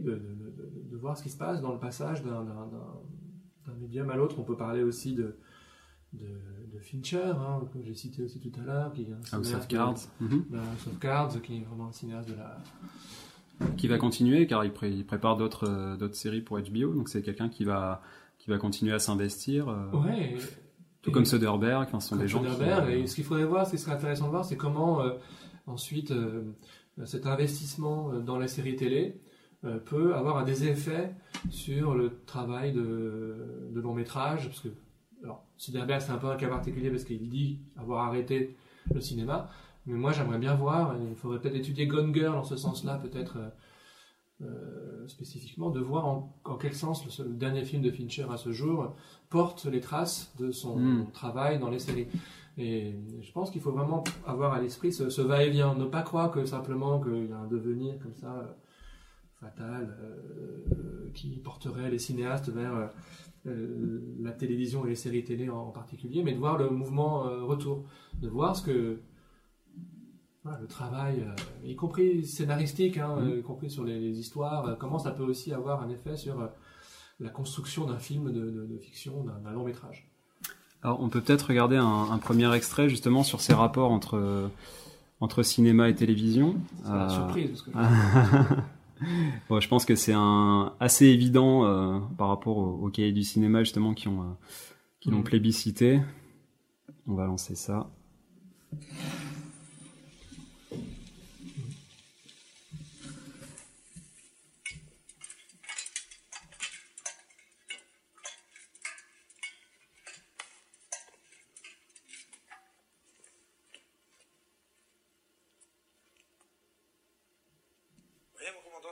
[0.00, 2.44] de, voir ce qui se passe dans le passage d'un
[3.80, 4.38] médium à l'autre.
[4.38, 5.36] On peut parler aussi de,
[6.12, 6.26] de,
[6.78, 9.98] Fincher, hein, que j'ai cité aussi tout à l'heure, qui est un ah, cinéaste Cards.
[10.22, 10.98] Mm-hmm.
[11.00, 12.62] Cards, qui est vraiment un cinéaste de la
[13.78, 17.64] qui va continuer car il, prépare d'autres d'autres séries pour HBO donc c'est quelqu'un qui
[17.64, 18.02] va
[18.36, 20.36] qui va continuer à s'investir ouais
[21.06, 23.70] tout comme Soderbergh, enfin, ce sont des gens Soderbergh, et ce qu'il faudrait voir, ce
[23.70, 25.12] qui serait intéressant de voir, c'est comment euh,
[25.68, 26.42] ensuite euh,
[27.04, 29.20] cet investissement euh, dans la série télé
[29.84, 31.12] peut avoir des effets
[31.50, 34.68] sur le travail de, de long métrage, parce que
[35.24, 38.56] alors, Soderbergh c'est un peu un cas particulier parce qu'il dit avoir arrêté
[38.94, 39.48] le cinéma,
[39.86, 43.38] mais moi j'aimerais bien voir, il faudrait peut-être étudier Gone Girl en ce sens-là, peut-être
[44.42, 48.94] euh, spécifiquement, de voir en, quel sens le, dernier film de Fincher à ce jour
[49.30, 51.10] porte les traces de son hmm.
[51.12, 52.06] travail dans les séries.
[52.58, 56.44] Et je pense qu'il faut vraiment avoir à l'esprit ce, va-et-vient, ne pas croire que
[56.44, 58.52] simplement qu'il y a un devenir comme ça euh,
[59.40, 62.90] fatal euh, qui porterait les cinéastes vers
[63.46, 67.84] la télévision et les séries télé en, particulier, mais de voir le mouvement retour,
[68.20, 68.98] de voir ce que
[70.60, 73.38] le travail, euh, y compris scénaristique, hein, mm.
[73.38, 76.46] y compris sur les, histoires, euh, comment ça peut aussi avoir un effet sur euh,
[77.20, 80.08] la construction d'un film de, fiction, d'un long métrage.
[80.82, 84.50] Alors, on peut peut-être regarder un, premier extrait justement sur ces rapports entre,
[85.20, 86.56] entre cinéma et télévision.
[86.84, 87.64] C'est une surprise.
[89.50, 94.08] je pense que c'est un, assez évident par rapport au, cahier du cinéma justement qui
[94.08, 94.36] ont
[95.00, 95.24] qui l'ont mm.
[95.24, 96.02] plébiscité.
[97.06, 97.88] On va lancer ça.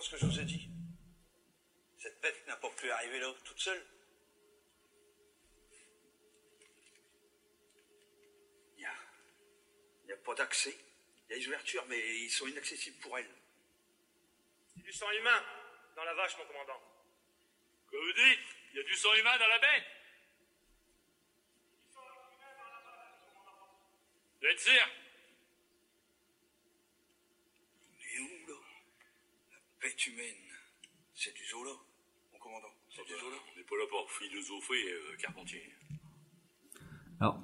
[0.05, 0.69] ce que je vous ai dit
[1.97, 2.45] Cette bête
[3.05, 3.85] arriver là toute seule.
[8.77, 8.87] Il
[10.07, 10.77] n'y a, a pas d'accès.
[11.29, 13.29] Il y a des ouvertures, mais ils sont inaccessibles pour elle.
[14.75, 15.45] C'est du sang humain
[15.97, 16.81] dans la vache, mon commandant.
[17.89, 18.41] Quoi vous dites
[18.73, 19.85] Il y a du sang humain dans la bête
[24.41, 24.89] Vous êtes sûr?
[29.81, 30.51] Bête humaine,
[31.15, 31.73] c'est du Zola,
[32.33, 32.73] mon commandant.
[32.99, 35.63] On n'est pas là pour philosopher, euh, Carpentier.
[37.21, 37.41] Alors,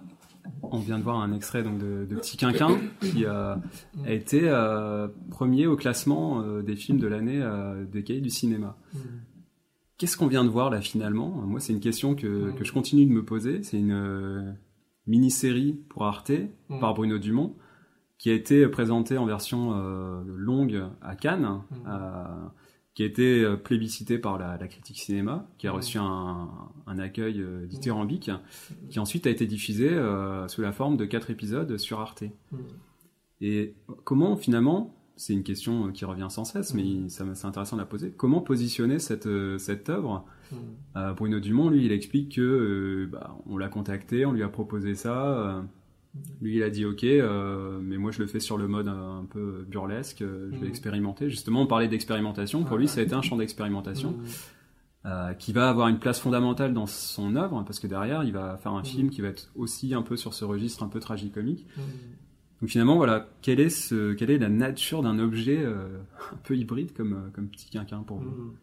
[0.62, 3.60] on vient de voir un extrait donc, de, Petit Quinquin qui a
[4.06, 7.42] été euh, premier au classement euh, des films de l'année
[7.90, 8.76] des cahiers du cinéma.
[9.96, 11.28] Qu'est-ce qu'on vient de voir là finalement?
[11.28, 13.62] Moi, c'est une question que, que, je continue de me poser.
[13.62, 14.56] C'est une
[15.06, 16.32] mini-série pour Arte
[16.80, 17.56] par Bruno Dumont
[18.20, 21.88] qui a été présenté en version euh, longue à Cannes, mmh.
[23.00, 26.48] Euh, qui a été euh, plébiscité par la, critique cinéma, qui a reçu un,
[26.98, 28.88] accueil dithyrambique, mmh.
[28.90, 29.90] qui ensuite a été diffusé
[30.48, 32.24] sous la forme de quatre épisodes sur Arte.
[33.40, 37.86] Et comment finalement, c'est une question qui revient sans cesse, mais c'est intéressant de la
[37.86, 40.24] poser, comment positionner cette, cette œuvre?
[41.16, 45.64] Bruno Dumont, lui, il explique que bah, on l'a contacté, on lui a proposé ça
[46.40, 49.24] lui, il a dit OK, euh, mais moi je le fais sur le mode un,
[49.30, 50.70] peu burlesque, euh, je vais mm.
[50.70, 51.30] expérimenter.
[51.30, 52.64] Justement, on parlait d'expérimentation.
[52.64, 54.18] Pour lui, ça a été un champ d'expérimentation
[55.06, 58.56] euh, qui va avoir une place fondamentale dans son œuvre, parce que derrière, il va
[58.56, 58.86] faire un mm.
[58.86, 61.66] film qui va être aussi un peu sur ce registre un peu tragicomique.
[62.60, 65.64] Donc finalement, voilà, quelle est, ce, quelle est la nature d'un objet
[66.32, 68.54] un peu hybride comme, comme Petit Quinquin pour vous?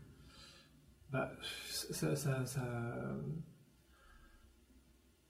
[1.12, 1.32] Bah,
[1.70, 2.62] ça, ça, ça...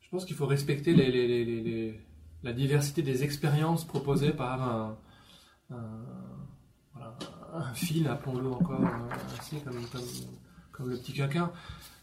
[0.02, 2.00] Je pense qu'il faut respecter les, les, les,
[2.44, 4.98] la diversité des expériences proposées par un,
[5.72, 5.76] un,
[7.54, 8.82] un fil, appelons-le encore
[9.40, 11.52] ainsi, comme, le petit quinquin.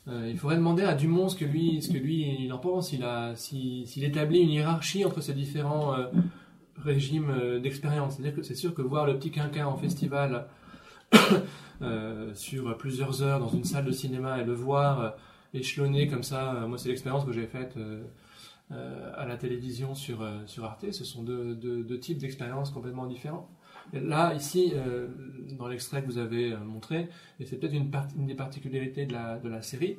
[0.09, 2.91] Euh, il faudrait demander à Dumont ce que lui, ce que lui il en pense.
[3.37, 6.09] S'il établit une hiérarchie entre ces différents euh,
[6.83, 8.17] régimes euh, d'expérience.
[8.17, 10.47] C'est-à-dire que c'est sûr que voir le petit quinquin en festival
[11.83, 15.11] euh, sur plusieurs heures dans une salle de cinéma et le voir euh,
[15.55, 18.07] échelonné comme ça, euh, moi c'est l'expérience que j'ai faite euh, euh,
[18.71, 20.91] à la télévision sur, euh, sur Arte.
[20.91, 23.49] Ce sont deux, types d'expériences complètement différents.
[23.93, 25.09] Là, ici, euh,
[25.59, 27.91] dans l'extrait que vous avez euh, montré, et c'est peut-être une,
[28.27, 29.99] des particularités de la, de la série,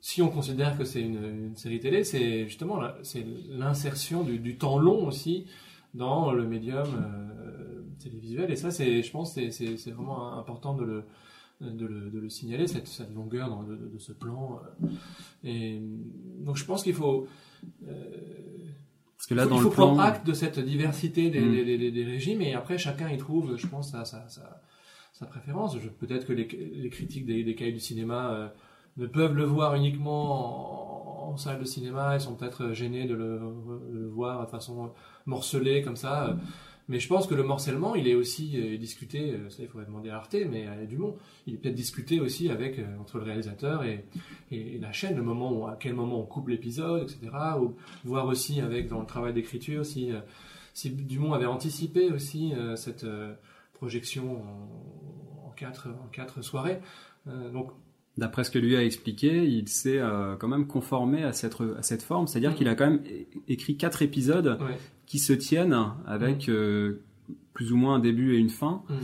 [0.00, 2.80] si on considère que c'est une, série télé, c'est justement
[3.50, 5.46] l'insertion du, temps long aussi
[5.94, 8.50] dans le médium euh, télévisuel.
[8.50, 11.04] Et ça, je pense, c'est, vraiment important de le,
[11.60, 14.60] de le, de le signaler, cette, cette longueur dans- de, ce plan.
[14.82, 14.88] euh.
[15.44, 15.80] Et
[16.40, 17.28] donc, je pense qu'il faut, euh,
[19.16, 21.40] Parce que là, faut- dans il faut le plan, prendre acte de cette diversité des,
[21.40, 21.52] Mm.
[21.64, 24.60] des, des- des régimes et après chacun y trouve, je pense, sa, sa, sa,
[25.12, 25.76] sa préférence.
[26.00, 28.48] Peut-être que les, les critiques des, des cahiers du cinéma euh,
[28.96, 33.14] ne peuvent le voir uniquement en, en salle de cinéma, ils sont peut-être gênés de
[33.14, 33.38] le,
[33.92, 34.92] de le voir de façon
[35.26, 36.28] morcelée comme ça.
[36.30, 36.34] euh.
[36.88, 39.86] Mais je pense que le morcellement, il est aussi euh, discuté, euh, ça il faudrait
[39.86, 41.16] demander à Arte, mais à Dumont,
[41.46, 44.04] il est peut-être discuté aussi avec euh, entre le réalisateur et,
[44.80, 47.30] la chaîne, le moment où, à quel moment on coupe l'épisode, etc.
[47.60, 50.10] Ou voir aussi avec dans le travail d'écriture si,
[50.74, 53.34] si Dumont avait anticipé aussi euh, cette euh,
[53.74, 56.80] projection en, en quatre, en quatre soirées.
[57.28, 57.70] Euh, donc
[58.16, 60.00] d'après ce que lui a expliqué, il s'est
[60.38, 62.26] quand même conformé à cette, à cette forme.
[62.26, 62.54] C'est-à-dire Mm.
[62.54, 63.02] qu'il a quand même
[63.48, 64.76] écrit quatre épisodes ouais.
[65.12, 67.02] Qui se tiennent avec euh,
[67.52, 68.82] plus ou moins un début et une fin.
[68.88, 68.94] Mm.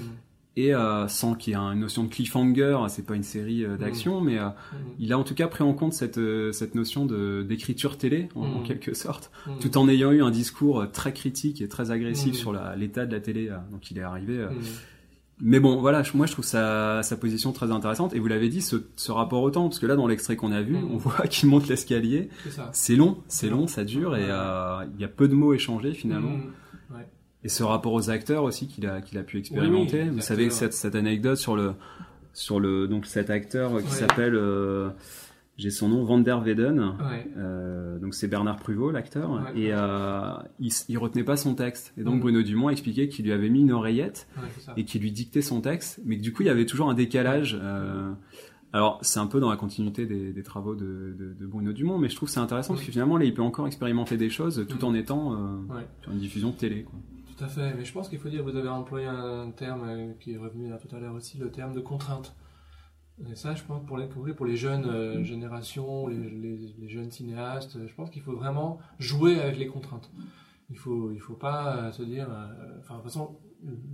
[0.56, 3.76] Et euh, sans qu'il y ait une notion de cliffhanger, c'est pas une série euh,
[3.76, 4.76] d'action, mais euh, Mm.
[5.00, 6.18] il a en tout cas pris en compte cette,
[6.52, 7.04] cette notion
[7.44, 8.64] d'écriture télé, en, en Mm.
[8.64, 9.50] quelque sorte, Mm.
[9.60, 12.36] tout en ayant eu un discours très critique et très agressif Mm.
[12.36, 13.50] sur l'état de la télé.
[13.70, 14.46] donc il est arrivé.
[15.40, 18.12] Mais bon, voilà, moi je trouve sa, sa position très intéressante.
[18.14, 20.50] Et vous l'avez dit, ce, ce rapport au temps, parce que là dans l'extrait qu'on
[20.52, 20.88] a vu, Mm.
[20.92, 22.28] on voit qu'il monte l'escalier.
[22.72, 25.92] C'est long, c'est long, ça dure, et euh, il y a peu de mots échangés
[25.92, 26.30] finalement.
[26.38, 26.52] Mm.
[27.44, 30.02] Et ce rapport aux acteurs aussi qu'il a, qu'il a pu expérimenter.
[30.02, 31.72] Oui, Vous savez cette, cette anecdote sur le,
[32.32, 33.82] sur le, donc cet acteur qui Ouais.
[33.90, 34.88] s'appelle, euh,
[35.58, 36.78] j'ai son nom, Van der Weyden.
[36.78, 37.28] Ouais.
[37.36, 39.60] Euh, donc c'est Bernard Pruvot, l'acteur, Ouais.
[39.60, 41.92] et euh, il, il retenait pas son texte.
[41.98, 42.20] Et donc Mhm.
[42.20, 45.60] Bruno Dumont expliquait qu'il lui avait mis une oreillette Ouais, et qui lui dictait son
[45.60, 47.58] texte, mais que du coup il y avait toujours un décalage.
[47.60, 48.10] euh,
[48.72, 51.98] alors c'est un peu dans la continuité des, des travaux de, de- de Bruno Dumont,
[51.98, 54.28] mais je trouve que c'est intéressant parce que finalement là il peut encore expérimenter des
[54.30, 55.36] choses tout en étant
[56.02, 56.82] sur une diffusion de télé.
[56.84, 56.98] Quoi.
[57.36, 59.86] Tout à fait, mais je pense qu'il faut dire, vous avez employé un terme
[60.20, 62.34] qui est revenu là tout à l'heure aussi, le terme de contrainte.
[63.30, 67.10] Et ça, je pense, pour les, pour les jeunes euh, générations, les, les- les jeunes
[67.10, 70.10] cinéastes, je pense qu'il faut vraiment jouer avec les contraintes.
[70.70, 73.36] Il faut, il faut pas euh, se dire, euh, enfin, de toute façon,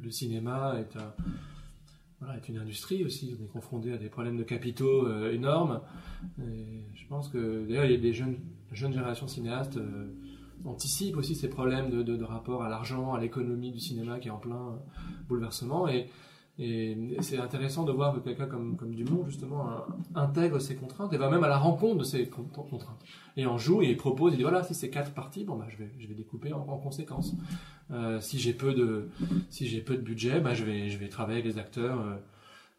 [0.02, 3.34] le- cinéma est un, est une industrie aussi.
[3.40, 5.80] On est confronté à des problèmes de capitaux énormes.
[6.38, 8.36] Je pense que, d'ailleurs, des jeunes,
[8.72, 9.78] jeunes générations cinéastes
[10.66, 14.28] anticipent aussi ces problèmes de, de- de rapport à l'argent, à l'économie du cinéma qui
[14.28, 14.78] est en plein
[15.28, 15.88] bouleversement.
[15.88, 16.08] Et,
[16.58, 19.74] et c'est intéressant de voir que quelqu'un comme, comme Dumont, justement, euh,
[20.14, 23.02] intègre ces contraintes et va même à la rencontre de ces con- contraintes.
[23.36, 25.66] Et en joue et il propose, il dit voilà, si c'est quatre parties, bon, bah,
[25.68, 27.34] je, vais, je vais découper en, en conséquence.
[27.90, 29.08] Euh, si j'ai peu de,
[29.50, 32.00] si j'ai peu de budget, bah, je, vais, je vais travailler avec les acteurs.
[32.00, 32.14] euh,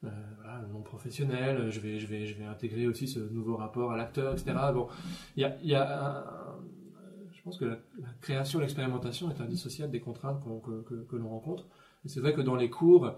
[0.06, 0.10] euh,
[0.42, 3.98] voilà, non professionnels, je vais, je, vais, je vais intégrer aussi ce nouveau rapport à
[3.98, 4.54] l'acteur, etc.
[4.74, 4.88] Bon,
[5.36, 6.24] il y a, y a un-
[7.34, 7.78] je pense que la,
[8.22, 11.66] création, l'expérimentation est indissociable des contraintes que, que, que l'on rencontre.
[12.06, 13.14] Et c'est vrai que dans les cours,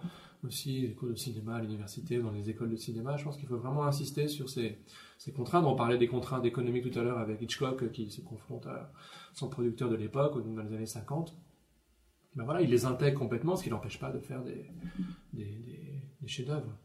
[0.48, 3.48] aussi les cours de cinéma à l'université, dans les écoles de cinéma, je pense qu'il
[3.48, 4.80] faut vraiment insister sur ces,
[5.18, 5.66] ces contraintes.
[5.66, 8.92] On parlait des contraintes économiques tout à l'heure avec Hitchcock qui se confronte à
[9.34, 11.36] son producteur de l'époque, dans les années 50.
[12.36, 14.66] Ben voilà, il les intègre complètement, ce qui n'empêche pas de faire des,
[15.34, 16.78] des, chefs-d'œuvre.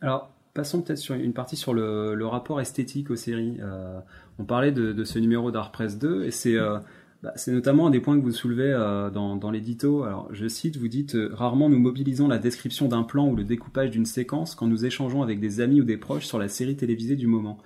[0.00, 3.58] Alors, passons peut-être sur une partie sur le, rapport esthétique aux séries.
[3.60, 4.00] Euh,
[4.38, 6.78] on parlait de, de ce numéro d'Art Press 2, et c'est euh,
[7.24, 10.02] bah, c'est notamment un des points que vous soulevez euh, dans, dans l'édito.
[10.04, 13.44] Alors, je cite, vous dites euh, Rarement nous mobilisons la description d'un plan ou le
[13.44, 16.76] découpage d'une séquence quand nous échangeons avec des amis ou des proches sur la série
[16.76, 17.60] télévisée du moment.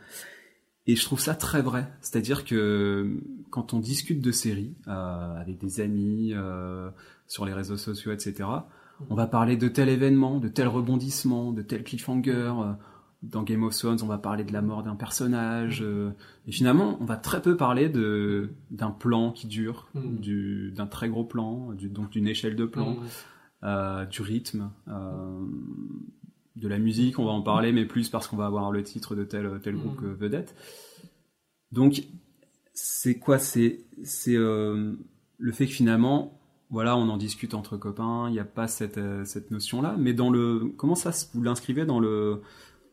[0.87, 1.89] Et je trouve ça très vrai.
[2.01, 6.89] C'est-à-dire que quand on discute de séries euh, avec des amis, euh,
[7.27, 8.49] sur les réseaux sociaux, etc.,
[9.11, 12.53] on va parler de tel événement, de tel rebondissement, de tel cliffhanger.
[13.23, 15.81] Dans Game of Thrones, on va parler de la mort d'un personnage.
[15.83, 16.11] euh,
[16.47, 20.17] et finalement, on va très peu parler de d'un plan qui dure, Mm.
[20.21, 22.99] du- d'un très gros plan, du- donc d'une échelle de plan, Mmh.
[23.65, 25.45] euh, du rythme, euh,
[26.55, 27.19] de la musique.
[27.19, 29.77] On va en parler, mais plus parce qu'on va avoir le titre de tel tel
[29.77, 30.07] groupe Mm.
[30.07, 30.55] euh, vedette.
[31.73, 32.05] Donc,
[32.73, 33.39] c'est quoi?
[33.39, 36.39] C'est c'est le fait que finalement,
[36.71, 38.29] voilà, on en discute entre copains.
[38.29, 39.97] Il n'y a pas cette cette notion là.
[39.99, 42.43] Mais dans le comment ça vous l'inscrivez dans le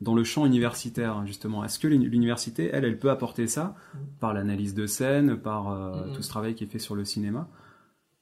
[0.01, 1.63] dans le champ universitaire, justement.
[1.63, 3.97] Est-ce que l'uni- l'université, elle, elle peut apporter ça Mm.
[4.19, 6.13] par l'analyse de scène, par euh, Mm.
[6.13, 7.47] tout ce travail qui est fait sur le cinéma,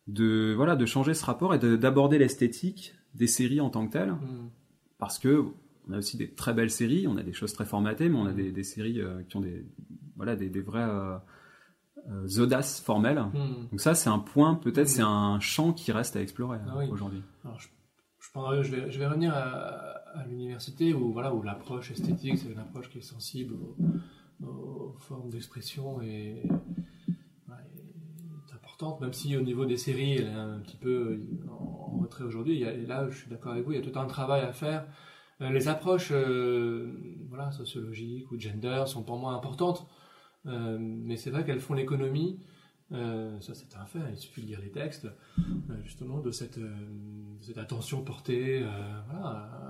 [0.07, 3.93] de voilà, de changer ce rapport et de- d'aborder l'esthétique des séries en tant que
[3.93, 4.49] telles, Mm.
[4.99, 5.45] parce que
[5.89, 8.25] on a aussi des très belles séries, on a des choses très formatées, mais on
[8.25, 9.65] a des, des séries euh, qui ont des
[10.15, 11.17] voilà des, des vraies euh,
[12.39, 13.19] audaces formelles.
[13.33, 13.69] Mm.
[13.71, 14.91] Donc ça, c'est un point, peut-être, Mm.
[14.91, 16.85] c'est un champ qui reste à explorer Ah oui.
[16.91, 17.21] aujourd'hui.
[17.57, 17.67] Je,
[18.19, 22.37] je, prendrai- je vais, je vais revenir à, à l'université où, voilà, où l'approche esthétique,
[22.37, 23.55] c'est une approche qui est sensible
[24.41, 26.43] aux, formes d'expression et,
[27.49, 32.23] est importante, même si au niveau des séries, elle est un petit peu en, retrait
[32.23, 32.63] aujourd'hui.
[32.63, 34.85] Et là, je suis d'accord avec vous, il y a tout un travail à faire.
[35.41, 36.91] Euh, Les approches euh,
[37.29, 39.87] voilà, sociologiques ou gender sont pour moi importantes,
[40.45, 42.39] euh, mais c'est vrai qu'elles font l'économie
[42.93, 46.59] euh, ça c'est un fait, il suffit de lire les textes, euh, justement, de cette,
[46.59, 46.75] euh,
[47.39, 49.65] de cette attention portée à,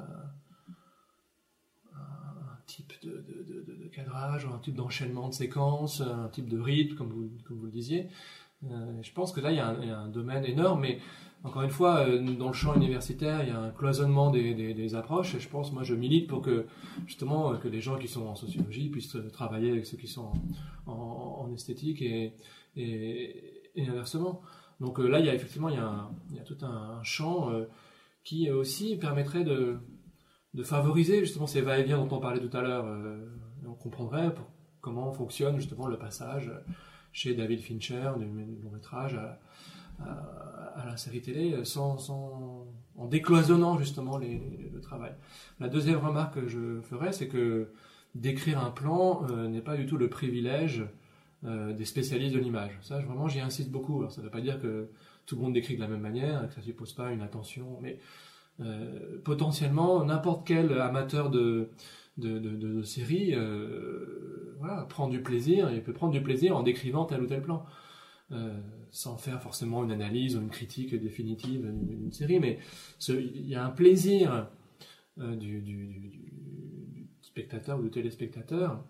[1.95, 7.29] un type de, cadrage, un type d'enchaînement de séquences, un type de rythme, comme vous,
[7.45, 8.07] comme vous le disiez.
[8.63, 10.99] Je pense que là, il y, a un, domaine énorme, mais
[11.43, 15.39] encore une fois, dans le champ universitaire, il y a un cloisonnement des, approches, et
[15.39, 16.65] je pense, moi, je milite pour que,
[17.05, 20.31] justement, que les gens qui sont en sociologie puissent travailler avec ceux qui sont
[20.87, 22.33] en, en- en esthétique et,
[22.75, 24.41] et, inversement.
[24.79, 27.65] Donc euh, là, il y a effectivement il y a, tout un, champ euh,
[28.23, 29.77] qui aussi permettrait de,
[30.63, 32.85] favoriser justement ces va-et-vient dont on parlait tout à l'heure.
[32.85, 33.17] euh,
[33.65, 34.33] on comprendrait
[34.81, 36.51] comment fonctionne justement le passage
[37.11, 39.17] chez David Fincher du long métrage
[39.99, 42.09] à, la série télé euh, sans,
[42.97, 45.13] en décloisonnant justement le travail.
[45.59, 47.71] La deuxième remarque que je ferais, c'est que
[48.15, 50.83] d'écrire un plan euh, n'est pas du tout le privilège
[51.45, 52.71] euh, des spécialistes de l'image.
[52.81, 53.99] Ça, vraiment, j'y insiste beaucoup.
[53.99, 54.87] Alors, ça ne veut pas dire que
[55.25, 57.79] tout le monde décrit de la même manière, que ça ne suppose pas une attention,
[57.81, 57.99] mais
[58.59, 61.69] euh, potentiellement, n'importe quel amateur de,
[62.17, 67.05] de, de, série euh, voilà, prend du plaisir, et peut prendre du plaisir en décrivant
[67.05, 67.65] tel ou tel plan.
[68.89, 72.57] Sans faire forcément une analyse ou une critique définitive d'une série, mais
[73.09, 74.47] il y a un plaisir
[75.17, 75.85] du- du-
[76.91, 78.83] du spectateur ou du téléspectateur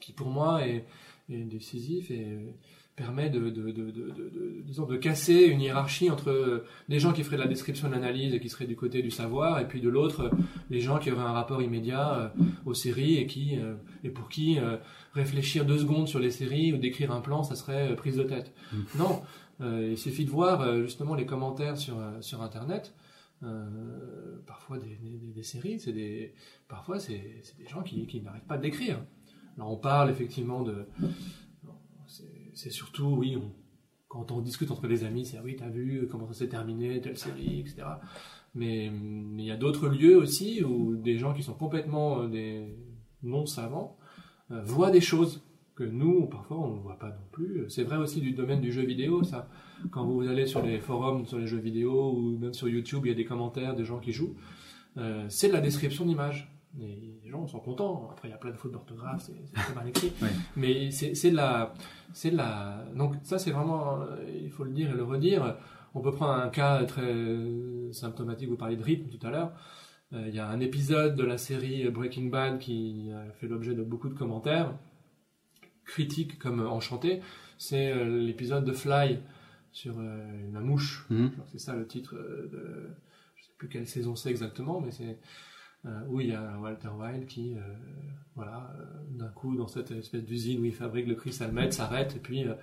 [0.00, 0.86] qui pour moi est,
[1.28, 2.54] est décisif et
[2.94, 7.12] permet de, de, de, de, de- de- disons, de casser une hiérarchie entre des gens
[7.12, 9.68] qui feraient de la description, de l'analyse et qui seraient du côté du savoir, et
[9.68, 10.30] puis de l'autre,
[10.70, 12.28] les gens qui auraient un rapport immédiat euh,
[12.64, 14.78] aux séries et, qui, euh, et pour qui euh,
[15.12, 18.22] réfléchir deux secondes sur les séries ou décrire un plan, ça serait euh, prise de
[18.22, 18.54] tête.
[18.98, 19.20] Non,
[19.60, 22.94] euh, il suffit de voir euh, justement les commentaires sur, euh, sur Internet.
[23.42, 26.32] euh, parfois des, des- des séries, c'est des,
[26.68, 28.98] parfois c'est c'est des gens qui, qui n'arrêtent pas de décrire.
[29.58, 30.86] On parle effectivement de,
[32.54, 33.38] c'est- surtout oui,
[34.08, 37.00] quand on discute entre les amis, c'est ah oui t'as vu comment ça s'est terminé
[37.00, 37.82] telle série, etc.
[38.54, 42.74] Mais il y a d'autres lieux aussi où des gens qui sont complètement euh, des
[43.22, 43.96] non savants
[44.50, 45.42] euh, voient des choses
[45.74, 47.64] que nous parfois on ne voit pas non plus.
[47.68, 49.48] C'est vrai aussi du domaine du jeu vidéo ça.
[49.90, 53.08] Quand vous allez sur les forums sur les jeux vidéo ou même sur YouTube, il
[53.08, 54.36] y a des commentaires de gens qui jouent.
[54.96, 56.50] Euh, c'est de la description d'image.
[57.26, 58.08] Les gens sont contents.
[58.12, 60.12] Après, il y a plein de fautes d'orthographe, c'est c'est très mal écrit.
[60.56, 61.74] Mais c'est c'est de la,
[62.12, 62.84] c'est la.
[62.94, 65.56] Donc ça, c'est vraiment, euh, il faut le dire et le redire.
[65.94, 67.14] On peut prendre un cas très
[67.92, 68.48] symptomatique.
[68.48, 69.52] Vous parliez de rythme tout à l'heure.
[70.12, 73.74] Euh, Il y a un épisode de la série Breaking Bad qui a fait l'objet
[73.74, 74.72] de beaucoup de commentaires
[75.84, 77.20] critiques comme enchanté.
[77.58, 79.18] C'est euh, l'épisode de Fly
[79.72, 81.06] sur euh, la mouche.
[81.10, 82.90] Je crois que C'est ça le titre euh, de.
[83.34, 85.14] Je sais plus quelle saison c'est exactement, mais c'est euh,
[86.08, 87.60] où il y a Walter Wilde qui, euh,
[88.34, 88.84] voilà, euh,
[89.18, 92.54] d'un coup, dans cette espèce d'usine où il fabrique le cristalmètre, s'arrête et puis euh,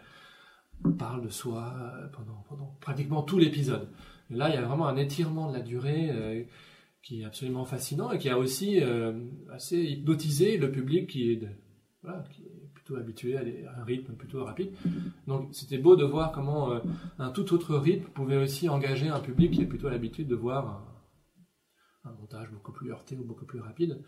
[0.97, 3.87] parle de soi euh, pendant, pratiquement tout l'épisode.
[4.29, 6.43] Là, il y a vraiment un étirement de la durée euh,
[7.01, 9.13] qui est absolument fascinant et qui a aussi euh,
[9.51, 11.41] assez hypnotisé le public qui est,
[12.73, 14.71] plutôt habitué à, des- à un rythme plutôt rapide.
[15.27, 16.79] Donc c'était beau de voir comment euh,
[17.19, 20.83] un tout autre rythme pouvait aussi engager un public qui est plutôt l'habitude de voir
[22.05, 23.99] un, montage beaucoup plus heurté ou beaucoup plus rapide.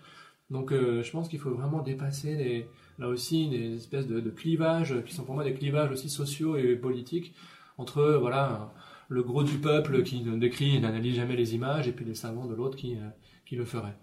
[0.49, 2.67] Donc euh, je pense qu'il faut vraiment dépasser les,
[2.99, 6.55] là aussi des espèces de, de clivages qui sont pour moi des clivages aussi sociaux
[6.55, 7.33] et politiques
[7.77, 8.71] entre voilà
[9.09, 12.15] le gros du peuple qui ne décrit et n'analyse jamais les images et puis les
[12.15, 13.09] savants de l'autre qui, euh,
[13.45, 13.95] qui le feraient.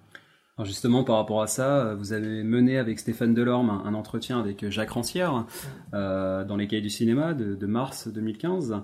[0.58, 3.94] Alors justement, par rapport à ça, euh, vous avez mené avec Stéphane Delorme un, un
[3.94, 5.46] entretien avec Jacques Rancière
[5.94, 8.82] euh, dans les cahiers du cinéma de, de mars 2015.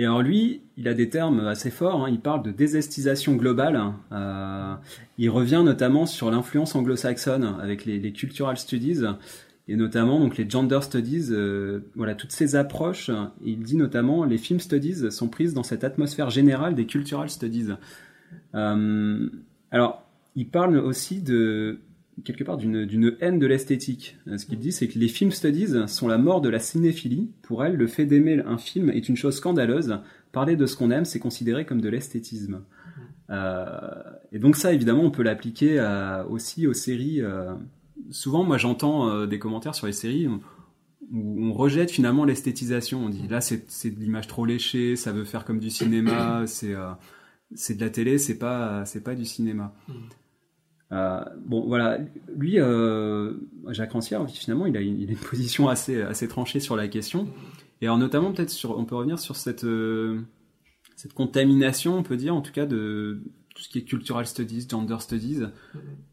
[0.00, 2.06] Et alors lui, il a des termes assez forts.
[2.06, 2.08] hein.
[2.10, 3.78] Il parle de désestisation globale.
[4.12, 4.74] Euh,
[5.18, 9.02] il revient notamment sur l'influence anglo-saxonne avec les, cultural studies
[9.68, 11.26] et notamment donc les gender studies.
[11.32, 13.10] euh, voilà toutes ces approches.
[13.44, 17.68] Il dit notamment les film studies sont prises dans cette atmosphère générale des cultural studies.
[18.54, 19.28] Euh,
[19.70, 21.80] alors il parle aussi de
[22.24, 24.16] quelque part d'une haine de l'esthétique.
[24.26, 27.30] Euh, Ce qu'il dit, c'est que les film studies sont la mort de la cinéphilie.
[27.42, 29.98] Pour elle, le fait d'aimer un film est une chose scandaleuse.
[30.32, 32.62] Parler de ce qu'on aime, c'est considéré comme de l'esthétisme.
[33.30, 33.64] Euh,
[34.32, 35.80] et donc ça, évidemment, on peut l'appliquer
[36.28, 37.20] aussi aux séries.
[37.22, 37.54] euh,
[38.10, 40.40] souvent, moi, j'entends euh, des commentaires sur les séries où
[41.12, 43.04] où on rejette finalement l'esthétisation.
[43.04, 46.72] On dit là, c'est de l'image trop léchée, ça veut faire comme du cinéma, c'est
[47.52, 49.74] c'est de la télé, c'est pas c'est pas du cinéma.
[50.92, 51.98] Euh, bon, voilà,
[52.36, 53.34] lui, euh,
[53.68, 57.28] Jacques Rancière, finalement, il a, une, position assez assez tranchée sur la question.
[57.80, 60.20] Et alors notamment peut-être on peut revenir sur cette euh,
[60.96, 63.22] cette contamination, on peut dire en tout cas de
[63.54, 65.42] tout ce qui est cultural studies, gender studies.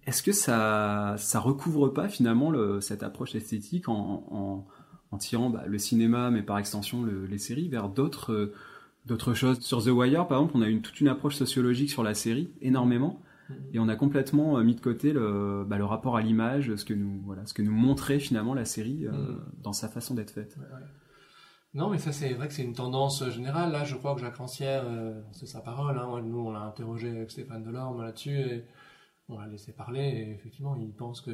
[0.05, 4.67] Est-ce que ça ça recouvre pas finalement le, cette approche esthétique en, en,
[5.11, 8.53] en tirant bah, le cinéma, mais par extension le- les séries vers d'autres
[9.05, 9.59] d'autres choses?
[9.59, 12.49] Sur The Wire, par exemple, on a une toute une approche sociologique sur la série,
[12.61, 13.21] énormément.
[13.73, 16.85] Et on a complètement euh, mis de côté le, bah, le rapport à l'image, ce
[16.85, 19.61] que nous voilà, ce que nous montrait finalement la série euh, Mm.
[19.63, 20.57] dans sa façon d'être faite.
[20.57, 20.87] Ouais, ouais.
[21.73, 23.71] Non, mais ça, c'est vrai que c'est une tendance générale.
[23.71, 25.97] Là, je crois que Jacques Rancière, euh, c'est sa parole.
[25.97, 26.21] Hein.
[26.23, 28.65] Nous, on l'a interrogé avec Stéphane Delorme là-dessus et
[29.29, 30.01] on l'a laissé parler.
[30.01, 31.31] Et effectivement, il pense que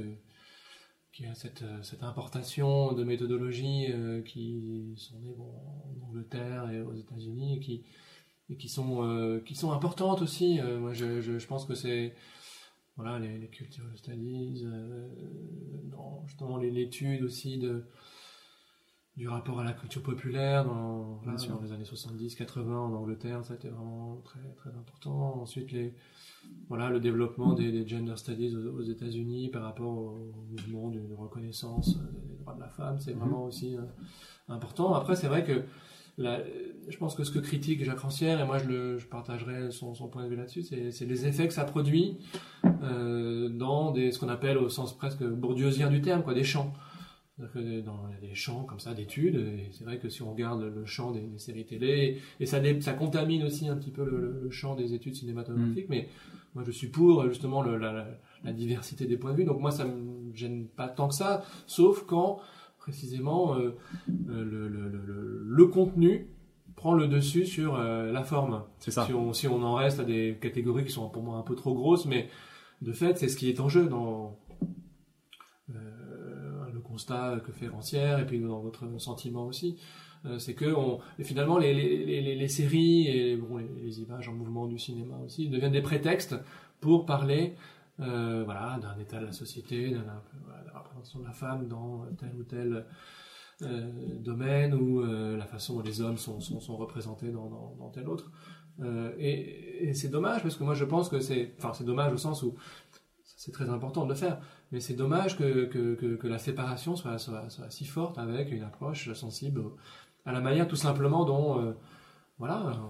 [1.14, 6.07] qu'il y a cette, euh, cette importation de méthodologies euh, qui sont nées bon, en
[6.07, 7.84] Angleterre et aux États-Unis et qui,
[8.49, 10.59] et qui, sont, euh, qui sont importantes aussi.
[10.59, 12.13] Euh, moi, je, je, je pense que c'est
[12.95, 15.07] voilà, les, les cultural studies, euh,
[15.91, 17.85] dans justement l'étude aussi de,
[19.17, 23.55] du rapport à la culture populaire dans, dans les années 70-80 en Angleterre, ça a
[23.55, 25.41] été vraiment très, très important.
[25.41, 25.93] Ensuite, les,
[26.69, 30.99] voilà, le développement des, des gender studies aux, aux États-Unis par rapport au mouvement de,
[30.99, 33.19] de reconnaissance des droits de la femme, c'est Mhm.
[33.19, 33.75] vraiment aussi
[34.47, 34.93] important.
[34.93, 35.63] Après, c'est vrai que
[36.18, 36.41] la-
[36.89, 39.93] je pense que ce que critique Jacques Rancière, et moi je, le, je partagerai son,
[39.95, 42.18] son point de vue là-dessus, c'est les effets que ça produit
[42.84, 46.74] euh, dans des, ce qu'on appelle au sens presque bourdieusien du terme, quoi, des champs.
[47.53, 50.22] Que dans il y a des champs comme ça d'études, et c'est vrai que si
[50.22, 53.89] on regarde le champ des, des séries télé, et ça, ça contamine aussi un petit
[53.89, 56.09] peu le, champ des études cinématographiques, mais
[56.53, 58.05] moi je suis pour justement le- la-
[58.43, 61.43] la diversité des points de vue, donc moi ça me gêne pas tant que ça,
[61.66, 62.39] sauf quand
[62.84, 63.59] précisément euh,
[64.29, 66.27] euh, le, le- le- le- le contenu
[66.75, 68.63] prend le dessus sur euh, la forme.
[68.79, 69.05] C'est ça.
[69.05, 71.55] Si on, si on en reste à des catégories qui sont pour moi un peu
[71.55, 72.27] trop grosses, mais
[72.81, 74.38] de fait, c'est ce qui est en jeu dans
[75.69, 79.77] euh, le constat que fait Rancière et puis dans votre sentiment aussi.
[80.38, 84.67] C'est que on, finalement les, les, les, les séries et bon, les images en mouvement
[84.67, 86.36] du cinéma aussi deviennent des prétextes
[86.79, 87.55] pour parler
[87.99, 92.33] euh, voilà, d'un état de la société, de la représentation de la femme dans tel
[92.35, 92.85] ou tel
[93.61, 97.89] euh, domaine ou euh, la façon dont les hommes sont, sont, représentés dans, dans, dans
[97.89, 98.31] tel autre.
[99.19, 102.41] Et c'est dommage parce que moi je pense que c'est, enfin c'est dommage au sens
[102.41, 102.55] où
[103.23, 104.39] c'est très important de le faire,
[104.71, 108.63] mais c'est dommage que, que, que, la séparation soit, soit, soit si forte avec une
[108.63, 109.61] approche sensible
[110.25, 111.75] à la manière tout simplement dont
[112.39, 112.81] voilà,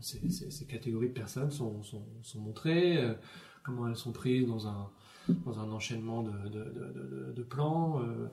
[0.00, 3.16] ces, ces, catégories de personnes sont, sont, sont montrées,
[3.62, 8.28] comment elles sont prises dans un, enchaînement de, plans, euh,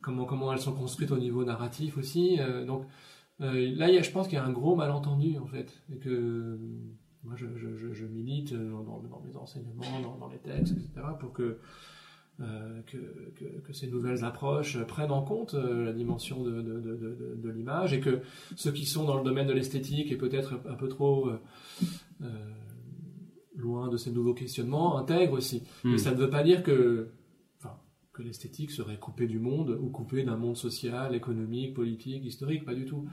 [0.00, 2.38] comment, elles sont construites au niveau narratif aussi.
[2.40, 2.86] euh, donc
[3.40, 6.58] euh, là, je pense qu'il y a un gros malentendu en fait, que
[7.24, 11.58] moi je, milite dans, mes enseignements, dans, les textes, etc., pour que,
[13.72, 18.20] ces nouvelles approches prennent en compte la dimension de, l'image et que
[18.56, 21.30] ceux qui sont dans le domaine de l'esthétique et peut-être un peu trop
[23.56, 25.62] loin de ces nouveaux questionnements intègrent aussi.
[25.84, 25.94] Hmm.
[25.94, 27.08] Et ça ne veut pas dire que,
[27.58, 27.76] enfin,
[28.12, 32.74] que l'esthétique serait coupée du monde ou coupée d'un monde social, économique, politique, historique, pas
[32.74, 33.06] du tout.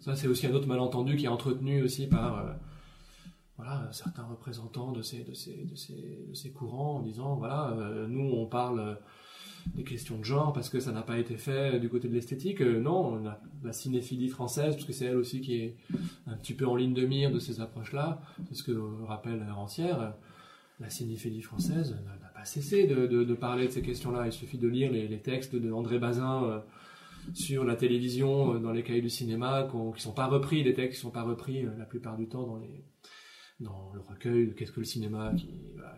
[0.00, 2.52] Ça, c'est aussi un autre malentendu qui est entretenu aussi par euh,
[3.56, 7.70] voilà, certains représentants de ces, de, ces, de, ces, de ces courants en disant voilà,
[7.72, 8.94] euh, nous on parle euh,
[9.74, 12.60] des questions de genre parce que ça n'a pas été fait du côté de l'esthétique.
[12.60, 15.76] Euh, non, on a la cinéphilie française, parce que c'est elle aussi qui est
[16.26, 18.20] un petit peu en ligne de mire de ces approches-là.
[18.48, 18.72] C'est ce que
[19.06, 20.14] rappelle Rancière.
[20.80, 24.26] La cinéphilie française n'a pas cessé de, de, parler de ces questions-là.
[24.26, 26.58] Il suffit de lire les, les textes de André Bazin euh,
[27.34, 30.74] sur la télévision, euh, dans les cahiers du cinéma, qu'on- qui sont pas repris, des
[30.74, 32.84] textes qui sont pas repris euh, la plupart du temps dans, les,
[33.62, 35.48] dans le recueil de Qu'est-ce que le cinéma, qui,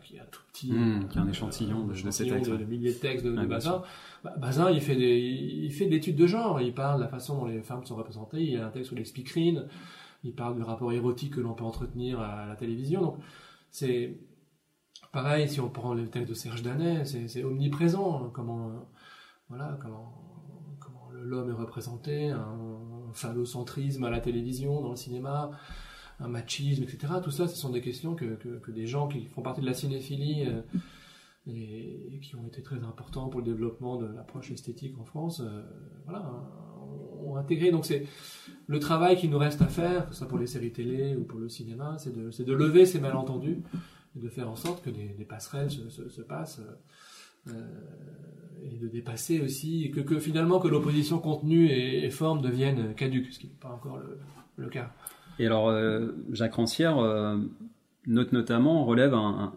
[0.05, 0.73] qui est un tout petit.
[0.73, 3.25] Mmh, qui est un échantillon de- de ces échantillon textes, de, de milliers de textes
[3.25, 3.83] de, bien Bazin.
[4.23, 7.09] Bah, Bazin, il fait, des, il fait de l'étude de genre, il parle de la
[7.09, 9.67] façon dont les femmes sont représentées, il y a un texte sur les speakerines,
[10.23, 13.01] il parle du rapport érotique que l'on peut entretenir à la télévision.
[13.03, 13.17] Donc,
[13.71, 14.19] c'est
[15.12, 18.73] pareil, si on prend le texte de Serge Danet, c'est omniprésent, hein, comment, euh,
[19.49, 20.15] voilà, comment,
[20.81, 22.59] comment l'homme est représenté, un
[23.12, 25.51] phallocentrisme à la télévision, dans le cinéma,
[26.21, 27.15] un machisme, etc.
[27.23, 29.75] Tout ça, ce sont des questions que, que, des gens qui font partie de la
[29.75, 30.61] cinéphilie euh,
[31.47, 35.43] et, qui ont été très importants pour le développement de l'approche esthétique en France,
[36.07, 36.31] voilà,
[37.25, 37.71] ont intégré.
[37.71, 38.07] Donc c'est
[38.67, 41.39] le travail qui nous reste à faire, que soit pour les séries télé ou pour
[41.39, 43.62] le cinéma, c'est de, lever ces malentendus
[44.17, 46.61] et de faire en sorte que des, passerelles se, se, passent.
[47.49, 47.53] Euh,
[48.62, 53.39] et de dépasser aussi, que, que finalement que l'opposition contenue et, forme deviennent caduques, ce
[53.39, 54.01] qui n'est pas encore
[54.57, 54.91] le, cas.
[55.39, 57.37] Et alors, euh, Jacques Rancière euh,
[58.07, 59.53] note notamment, relève un,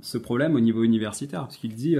[0.00, 1.96] ce problème au niveau universitaire, parce qu'il dit,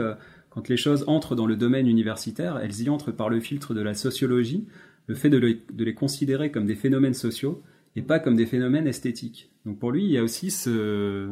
[0.51, 3.81] quand les choses entrent dans le domaine universitaire, elles y entrent par le filtre de
[3.81, 4.67] la sociologie,
[5.07, 7.63] le fait de, les considérer comme des phénomènes sociaux
[7.97, 9.51] et pas comme des phénomènes esthétiques.
[9.67, 11.31] Donc pour lui, il y a aussi ce,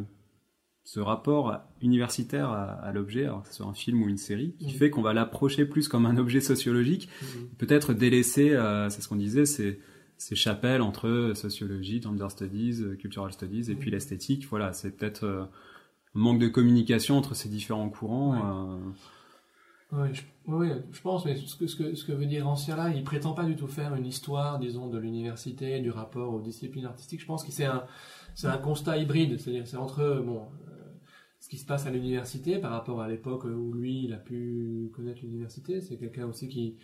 [0.84, 4.74] ce rapport universitaire à, l'objet, alors que ce soit un film ou une série, qui
[4.74, 4.78] mmh.
[4.78, 7.26] fait qu'on va l'approcher plus comme un objet sociologique, mmh.
[7.59, 9.78] peut-être délaisser, euh, c'est ce qu'on disait, ces,
[10.21, 13.95] ces chapelles entre sociologie, gender studies, cultural studies, et puis mmh.
[13.95, 14.47] l'esthétique.
[14.51, 15.45] Voilà, c'est peut-être euh,
[16.14, 18.77] un manque de communication entre ces différents courants.
[19.95, 20.23] Euh, oui, je,
[20.93, 23.33] je pense, mais ce que, ce que, ce que veut dire Ancien là, il prétend
[23.33, 27.21] pas du tout faire une histoire, disons, de l'université, du rapport aux disciplines artistiques.
[27.21, 27.85] Je pense que c'est un,
[28.35, 30.75] c'est un constat hybride, c'est-à-dire c'est entre bon, euh,
[31.41, 34.91] ce qui se passe à l'université par rapport à l'époque où lui, il a pu
[34.95, 35.81] connaître l'université.
[35.81, 36.77] C'est quelqu'un aussi qui,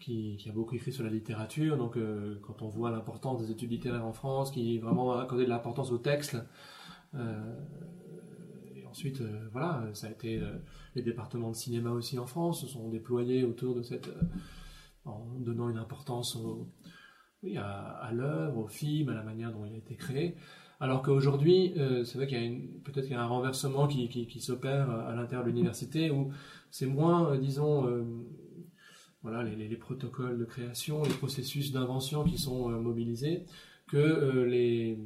[0.00, 1.76] qui, a beaucoup écrit sur la littérature.
[1.76, 5.50] Donc, euh, quand on voit l'importance des études littéraires en France, qui vraiment accordé de
[5.50, 6.36] l'importance au texte.
[7.14, 7.54] Euh,
[8.88, 10.40] Ensuite, euh, voilà, ça a été
[10.94, 14.08] les départements de cinéma aussi en France se sont déployés autour de cette,
[15.04, 16.38] en donnant une importance
[17.42, 20.34] oui, à, l'œuvre, au film, à la manière dont il a été créé.
[20.80, 21.74] Alors qu'aujourd'hui,
[22.06, 26.10] c'est vrai qu'il y a peut-être a un renversement qui, s'opère à l'intérieur de l'université
[26.10, 26.30] où
[26.70, 27.84] c'est moins, disons,
[29.26, 33.44] voilà, les, les, protocoles de création, les processus d'invention qui sont mobilisés
[33.88, 34.98] que les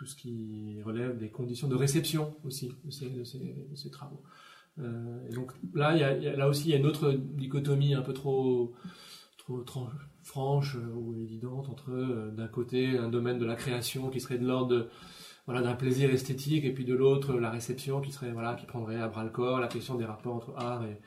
[0.00, 4.22] tout ce qui relève des conditions de réception aussi de ces, travaux.
[4.78, 8.72] Euh, donc là, là aussi, il y a une autre dichotomie un peu trop,
[9.66, 9.88] trop,
[10.22, 14.46] franche ou évidente entre, euh, d'un côté, un domaine de la création qui serait de
[14.46, 14.88] l'ordre
[15.44, 19.02] voilà, d'un plaisir esthétique, et puis de l'autre, la réception qui serait, voilà, qui prendrait
[19.02, 20.98] à bras le corps la question des rapports entre art et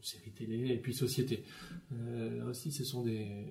[0.00, 1.44] série télé, et puis société.
[1.92, 3.46] Euh, là aussi, ce sont des,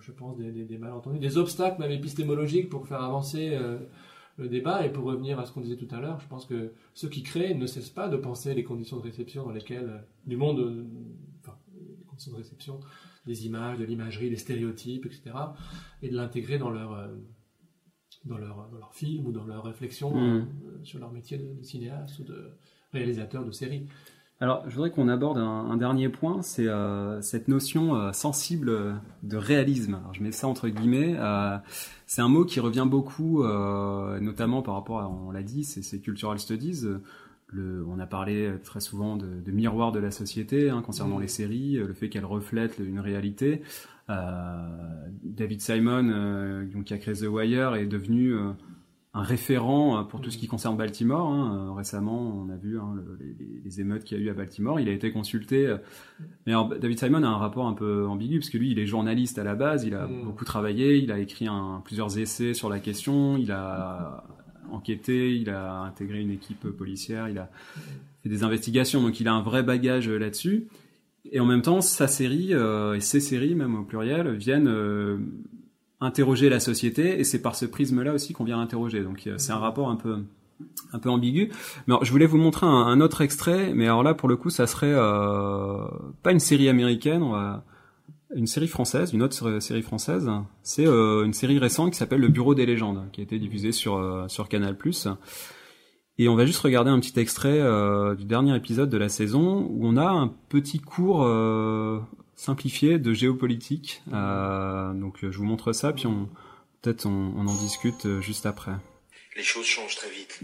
[0.00, 3.78] je pense, des, malentendus, des obstacles même épistémologiques pour faire avancer euh,
[4.36, 4.86] le débat.
[4.86, 7.22] Et pour revenir à ce qu'on disait tout à l'heure, je pense que ceux qui
[7.22, 10.60] créent ne cessent pas de penser les conditions de réception dans lesquelles, euh, du monde,
[10.60, 10.84] euh,
[11.40, 12.80] enfin, les conditions de réception
[13.26, 15.30] des images, de l'imagerie, des stéréotypes, etc.,
[16.02, 17.08] et de l'intégrer dans leur,
[18.24, 20.48] dans, leur, dans leur film ou dans leur réflexion mmh.
[20.82, 22.50] sur leur métier de cinéaste ou de
[22.92, 23.86] réalisateur de séries.
[24.42, 29.36] Alors, je voudrais qu'on aborde un, dernier point, c'est euh, cette notion euh, sensible de
[29.36, 29.94] réalisme.
[29.94, 31.14] Alors, je mets ça entre guillemets.
[31.16, 31.56] Euh,
[32.08, 36.40] c'est un mot qui revient beaucoup, notamment par rapport à, on l'a dit, c'est cultural
[36.40, 36.84] studies.
[37.46, 41.22] Le, on a parlé très souvent de, de miroir de la société hein, concernant mmh.
[41.22, 43.62] les séries, le fait qu'elles reflètent une réalité.
[44.08, 48.34] David Simon, qui a créé The Wire, est devenu
[49.14, 51.30] un référent euh, pour tout ce qui concerne Baltimore.
[51.30, 51.68] Hein.
[51.68, 52.94] Euh, récemment, on a vu hein,
[53.64, 54.80] les, émeutes qu'il y a eu à Baltimore.
[54.80, 55.66] Il a été consulté.
[55.66, 55.76] Euh,
[56.46, 59.38] mais David Simon a un rapport un peu ambigu parce que lui, il est journaliste
[59.38, 59.84] à la base.
[59.84, 60.24] Il a mm.
[60.24, 60.96] beaucoup travaillé.
[60.96, 63.36] Il a écrit un, plusieurs essais sur la question.
[63.36, 64.24] Il a
[64.70, 65.36] enquêté.
[65.36, 67.28] Il a intégré une équipe policière.
[67.28, 67.50] Il a
[68.22, 69.02] fait des investigations.
[69.02, 70.68] Donc, il a un vrai bagage là-dessus.
[71.30, 74.68] Et en même temps, sa série et ses séries, même au pluriel, viennent
[76.02, 79.02] interroger la société et c'est par ce prisme-là aussi qu'on vient l'interroger.
[79.02, 80.18] Donc euh, c'est un rapport un peu
[80.92, 81.50] un peu ambigu.
[81.86, 84.50] Mais alors, je voulais vous montrer un, autre extrait, mais alors là pour le coup
[84.50, 85.84] ça serait euh,
[86.22, 87.64] pas une série américaine, on va
[88.34, 90.30] une série française, une autre série française.
[90.62, 93.72] C'est euh, une série récente qui s'appelle Le Bureau des légendes, qui a été diffusée
[93.72, 94.76] sur euh, sur Canal+.
[96.18, 97.58] Et on va juste regarder un petit extrait
[98.16, 101.26] du dernier épisode de la saison où on a un petit cours
[102.34, 104.02] simplifié de géopolitique.
[104.12, 106.28] Euh, donc je vous montre ça, puis on
[106.82, 108.72] peut-être en discute euh, juste après.
[109.36, 110.40] Les choses changent très vite.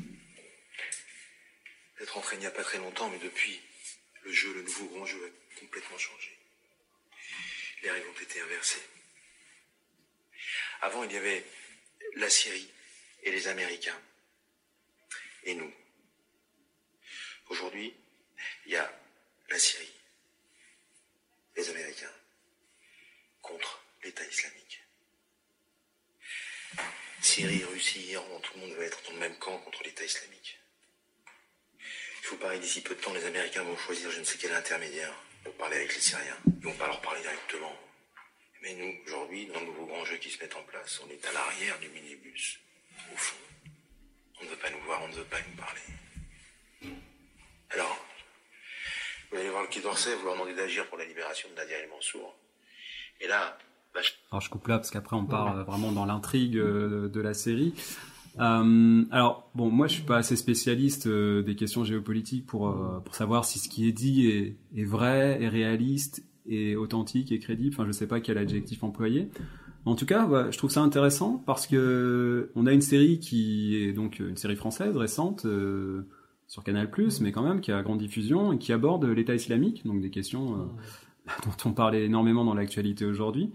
[1.98, 3.60] D'être entré il n'y a pas très longtemps, mais depuis,
[4.24, 6.38] le jeu, le nouveau grand jeu a complètement changé.
[7.82, 8.82] Les règles ont été inversées.
[10.80, 11.44] Avant, il y avait
[12.16, 12.68] la Syrie
[13.24, 13.98] et les Américains.
[15.44, 15.72] Et nous.
[17.50, 17.92] Aujourd'hui,
[18.66, 18.90] il y a
[19.50, 19.97] la Syrie
[21.58, 22.12] les Américains
[23.42, 24.80] contre l'État islamique.
[27.20, 30.60] Syrie, Russie, Iran, tout le monde va être dans le même camp contre l'État islamique.
[31.80, 34.52] Il faut parler d'ici peu de temps, les Américains vont choisir je ne sais quel
[34.52, 36.38] intermédiaire pour parler avec les Syriens.
[36.46, 37.76] Ils vont pas leur parler directement.
[38.62, 41.26] Mais nous, aujourd'hui, dans le nouveau grand jeu qui se met en place, on est
[41.26, 42.60] à l'arrière du minibus,
[43.12, 43.36] au fond.
[44.40, 45.80] On ne veut pas nous voir, on ne veut pas nous parler.
[49.30, 52.34] Quai d'Orsay vouloir demander d'agir pour la libération de Nadia El Mansour.
[53.20, 53.58] Et là,
[53.94, 57.08] bah, je- Alors je coupe là parce qu'après on part euh, vraiment dans l'intrigue euh,
[57.08, 57.74] de la série.
[58.38, 63.00] Euh, alors bon, moi je suis pas assez spécialiste euh, des questions géopolitiques pour euh,
[63.04, 67.40] pour savoir si ce qui est dit est, est vrai, est réaliste, est authentique, est
[67.40, 67.74] crédible.
[67.74, 69.28] Enfin, je sais pas quel adjectif employer.
[69.84, 73.76] En tout cas, ouais, je trouve ça intéressant parce que on a une série qui
[73.76, 76.06] est donc une série française récente euh,
[76.48, 76.90] sur Canal+,
[77.20, 80.54] mais quand même qui a grande diffusion et qui aborde l'État islamique, donc des questions
[80.54, 80.64] euh,
[81.44, 83.52] dont on parle énormément dans l'actualité aujourd'hui.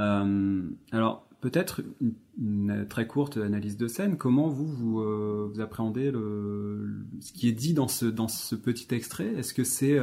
[0.00, 1.82] Euh, alors, peut-être
[2.36, 4.18] une, très courte analyse de scène.
[4.18, 6.10] Comment vous, vous, euh, appréhendez
[7.20, 9.32] ce qui est dit dans ce, dans ce petit extrait?
[9.36, 9.98] Est-ce que c'est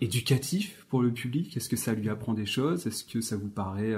[0.00, 1.56] éducatif pour le public?
[1.56, 2.86] Est-ce que ça lui apprend des choses?
[2.86, 3.96] Est-ce que ça vous paraît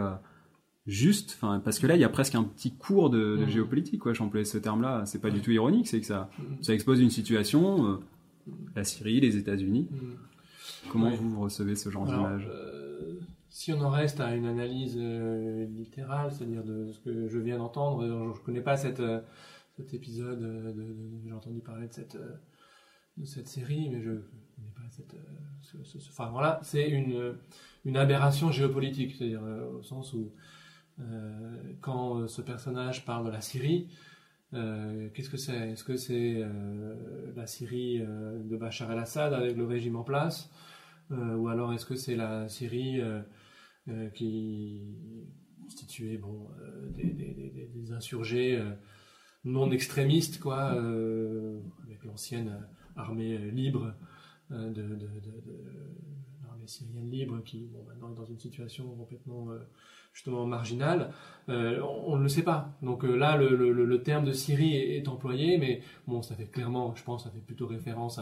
[0.87, 3.49] juste enfin, Parce que là, il y a presque un petit cours de, de Mhm.
[3.49, 4.01] géopolitique.
[4.01, 4.12] Quoi.
[4.14, 5.05] J'employais ce terme-là.
[5.07, 5.87] C'est pas du tout ironique.
[5.89, 6.62] C'est que ça, Mhm.
[6.62, 7.87] ça expose une situation.
[7.87, 7.97] euh,
[8.74, 9.89] la Syrie, les États-Unis.
[10.91, 11.16] Comment Ouais.
[11.16, 13.20] vous recevez ce genre d'image euh,
[13.51, 17.59] si on en reste à une analyse euh, littérale, c'est-à-dire de ce que je viens
[17.59, 19.03] d'entendre, je ne connais pas cette,
[19.76, 22.16] cet épisode, de, de- j'ai entendu parler de cette,
[23.16, 24.16] de cette série, mais je ne
[24.57, 25.14] connais pas cette...
[25.61, 27.35] ce- ce- ce- enfin voilà, c'est une,
[27.85, 29.43] une aberration géopolitique, c'est-à-dire
[29.78, 30.33] au sens où
[31.80, 33.88] quand euh, ce personnage parle de la Syrie,
[34.55, 35.70] euh, qu'est-ce que c'est?
[35.70, 40.51] Est-ce que c'est euh, la Syrie euh, de Bachar el-Assad avec le régime en place?
[41.11, 43.20] Euh, ou alors est-ce que c'est la Syrie euh,
[43.88, 44.82] euh, qui
[45.62, 48.70] constituait bon, euh, des, insurgés euh,
[49.45, 52.66] non extrémistes, quoi, euh, avec l'ancienne
[52.97, 53.95] armée euh, libre
[54.51, 54.82] euh, de,
[56.43, 59.59] l'armée syrienne libre qui bon, maintenant est dans une situation complètement euh,
[60.12, 61.10] justement marginale.
[61.48, 62.72] Euh, on, ne le sait pas.
[62.82, 67.02] Donc euh, là, le, terme de Syrie est, employé, mais bon, ça fait clairement, je
[67.02, 68.20] pense, ça fait plutôt référence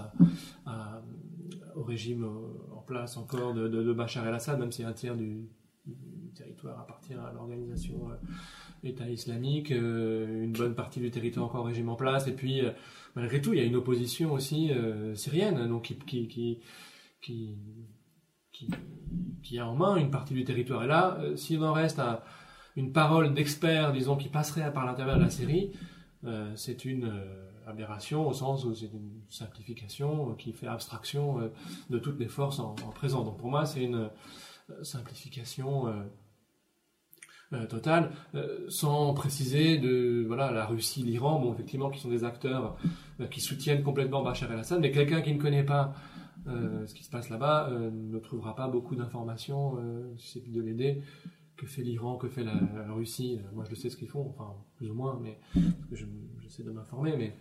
[1.76, 5.48] au régime euh, en place encore de, Bachar el-Assad, même si un tiers du,
[6.34, 8.08] territoire appartient à l'organisation
[8.82, 12.62] État islamique, une bonne partie du territoire encore au régime en place, et puis
[13.14, 14.70] malgré tout, il y a une opposition aussi
[15.14, 16.28] syrienne, donc qui, qui,
[17.20, 17.56] qui,
[18.52, 18.68] qui-
[19.42, 20.84] qui a en main une partie du territoire.
[20.84, 22.00] Et là, euh, s'il en reste
[22.76, 25.72] une parole d'expert, disons, qui passerait par l'intérieur de la série,
[26.24, 31.50] euh, c'est une euh, aberration au sens où c'est une simplification qui fait abstraction
[31.88, 33.22] de toutes les forces en, en présent.
[33.22, 34.10] Donc pour moi, c'est une
[34.82, 35.86] simplification
[37.68, 38.10] totale,
[38.68, 42.76] sans préciser de voilà la Russie, l'Iran, bon effectivement qui sont des acteurs
[43.30, 45.92] qui soutiennent complètement Bachar el-Assad, mais quelqu'un qui ne connaît pas
[46.46, 50.62] euh, ce qui se passe là-bas euh, ne trouvera pas beaucoup d'informations euh, susceptibles de
[50.62, 51.02] l'aider.
[51.56, 52.54] Que fait l'Iran, que fait la,
[52.92, 55.96] Russie Euh, Moi, je sais ce qu'ils font, enfin plus ou moins, mais parce que
[55.96, 56.06] je-
[56.40, 57.16] j'essaie de m'informer.
[57.18, 57.34] Mais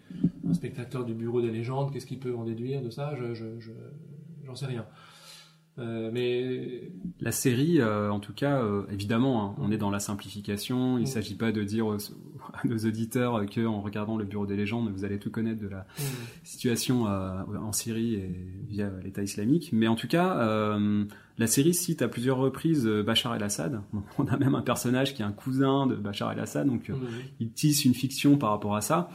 [0.47, 3.16] un spectateur du bureau des légendes, qu'est-ce qu'il peut en déduire de ça?
[3.16, 3.45] Je, je,
[4.56, 4.86] sais rien.
[5.78, 6.92] Euh, mais
[7.22, 10.98] La série, euh, en tout cas, euh, évidemment, hein, on est dans la simplification.
[10.98, 11.12] Il ne Mm.
[11.12, 11.86] s'agit pas de dire
[12.54, 15.68] à nos auditeurs que en regardant le Bureau des légendes, vous allez tout connaître de
[15.70, 15.86] la
[16.44, 18.30] situation euh, en Syrie et
[18.68, 19.70] via l'État islamique.
[19.72, 20.78] Mais en tout cas,
[21.38, 23.82] la série cite à plusieurs reprises Bachar el-Assad.
[24.18, 26.98] On a même un personnage qui est un cousin de Bachar el-Assad, donc Mhm.
[27.40, 29.10] il tisse une fiction par rapport à ça.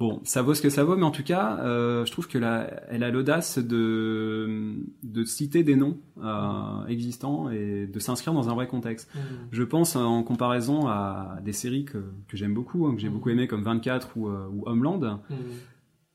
[0.00, 2.38] Bon, ça vaut ce que ça vaut, mais en tout cas, euh, je trouve que
[2.38, 8.48] la, elle a l'audace de, de citer des noms euh, existants et de s'inscrire dans
[8.48, 9.10] un vrai contexte.
[9.14, 9.20] Mhm.
[9.52, 11.98] Je pense euh, en comparaison à des séries que,
[12.28, 13.14] que j'aime beaucoup, hein, que j'ai Mhm.
[13.14, 15.00] beaucoup aimé comme 24 ou, euh, ou Homeland.
[15.28, 15.36] Mhm.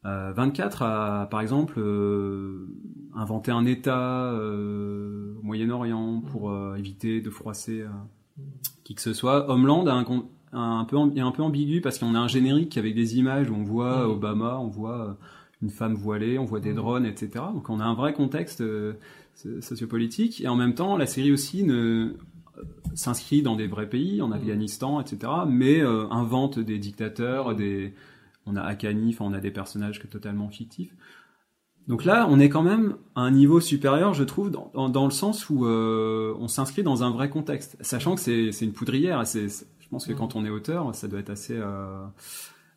[0.08, 1.80] Euh, 24 a, par exemple,
[3.16, 7.86] inventé un État au Moyen-Orient pour éviter de froisser
[8.84, 9.50] qui que ce soit.
[9.50, 10.06] Homeland a un,
[10.56, 13.64] un peu, un peu ambigu parce qu'on a un générique avec des images où on
[13.64, 14.12] voit Mhm.
[14.12, 15.14] Obama, on voit euh,
[15.62, 16.76] une femme voilée, on voit des Mhm.
[16.76, 17.30] drones, etc.
[17.54, 18.94] Donc on a un vrai contexte euh,
[19.36, 21.74] so- sociopolitique et en même temps la série aussi ne
[22.58, 25.32] euh, s'inscrit dans des vrais pays, en Afghanistan, etc.
[25.48, 27.94] Mais euh, invente des dictateurs, des
[28.46, 30.94] on a Akani, enfin on a des personnages que totalement fictifs.
[31.88, 35.06] Donc là, on est quand même à un niveau supérieur, je trouve, dans, dans- dans
[35.06, 39.26] le sens où euh, on s'inscrit dans un vrai contexte, sachant que c'est une poudrière.
[39.28, 40.18] c'est- je pense que Mhm.
[40.18, 42.06] quand on est auteur, ça doit être assez euh,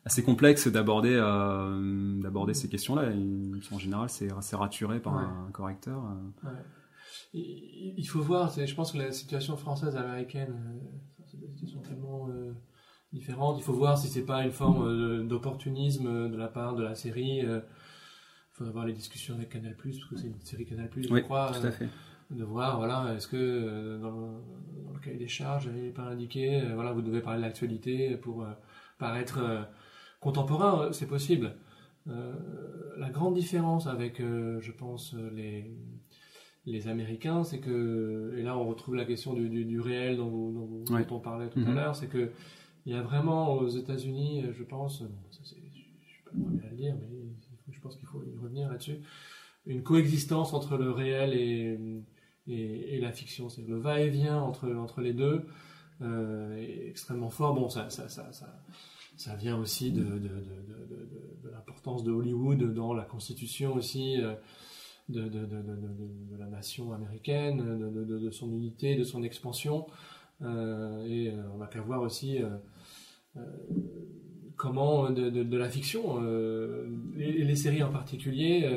[0.05, 3.11] assez complexe d'aborder euh, d'aborder ces questions-là.
[3.71, 5.23] En général, c'est raturé par Ouais.
[5.47, 6.01] un correcteur.
[6.05, 6.47] euh.
[6.49, 6.63] Ouais.
[7.33, 10.55] Il, faut voir, je pense que la situation française américaine,
[11.25, 12.53] c'est des situations tellement euh,
[13.13, 13.57] différentes.
[13.59, 16.95] Il faut voir si c'est pas une forme euh, d'opportunisme de la part de la
[16.95, 17.39] série.
[17.41, 17.61] Il
[18.51, 21.51] faut avoir les discussions avec Canal+, parce que c'est une série Canal+, je Oui, crois.
[21.59, 21.89] tout à fait.
[22.31, 24.27] De voir, voilà, est-ce que euh, dans, le,
[24.85, 27.45] dans le cahier des charges, il n'est pas indiqué, euh, voilà, vous devez parler de
[27.45, 28.51] l'actualité pour euh,
[28.99, 29.39] paraître
[30.19, 31.55] contemporain, c'est possible.
[32.07, 32.33] Euh,
[32.97, 35.71] la grande différence avec, euh, je pense, les,
[36.65, 40.27] les Américains, c'est que, et là on retrouve la question du, du, du réel dont,
[40.29, 41.05] vous- dont vous- Ouais.
[41.05, 41.75] dont on parlait tout à Mhm.
[41.75, 42.31] l'heure, c'est que
[42.85, 46.63] il y a vraiment aux États-Unis, je pense, bon, ça, je suis pas le premier
[46.65, 48.99] à le dire, mais je pense qu'il faut y revenir là-dessus,
[49.65, 51.77] une coexistence entre le réel et,
[52.49, 53.49] et, la fiction.
[53.49, 55.45] C'est le va-et-vient entre, entre les deux
[56.01, 57.53] euh, extrêmement fort.
[57.53, 58.61] Bon, ça, ça, ça, ça,
[59.15, 60.29] ça vient aussi de, de,
[61.51, 64.33] l'importance de Hollywood dans la constitution aussi euh,
[65.09, 69.87] de, de, la nation américaine, de, son unité, de son expansion.
[70.41, 72.49] Euh, et euh, on n'a qu'à voir aussi euh,
[73.35, 73.41] euh,
[74.55, 76.87] comment de, la fiction, euh,
[77.17, 78.69] et les séries en particulier,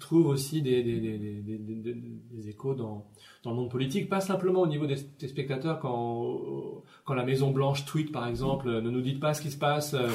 [0.00, 3.06] euh, trouvent aussi des, des, des, des, échos dans,
[3.42, 7.84] dans le monde politique, pas simplement au niveau des, spectateurs quand, quand la Maison Blanche
[7.84, 10.08] tweet par exemple, euh, ne nous dites pas ce qui se passe euh,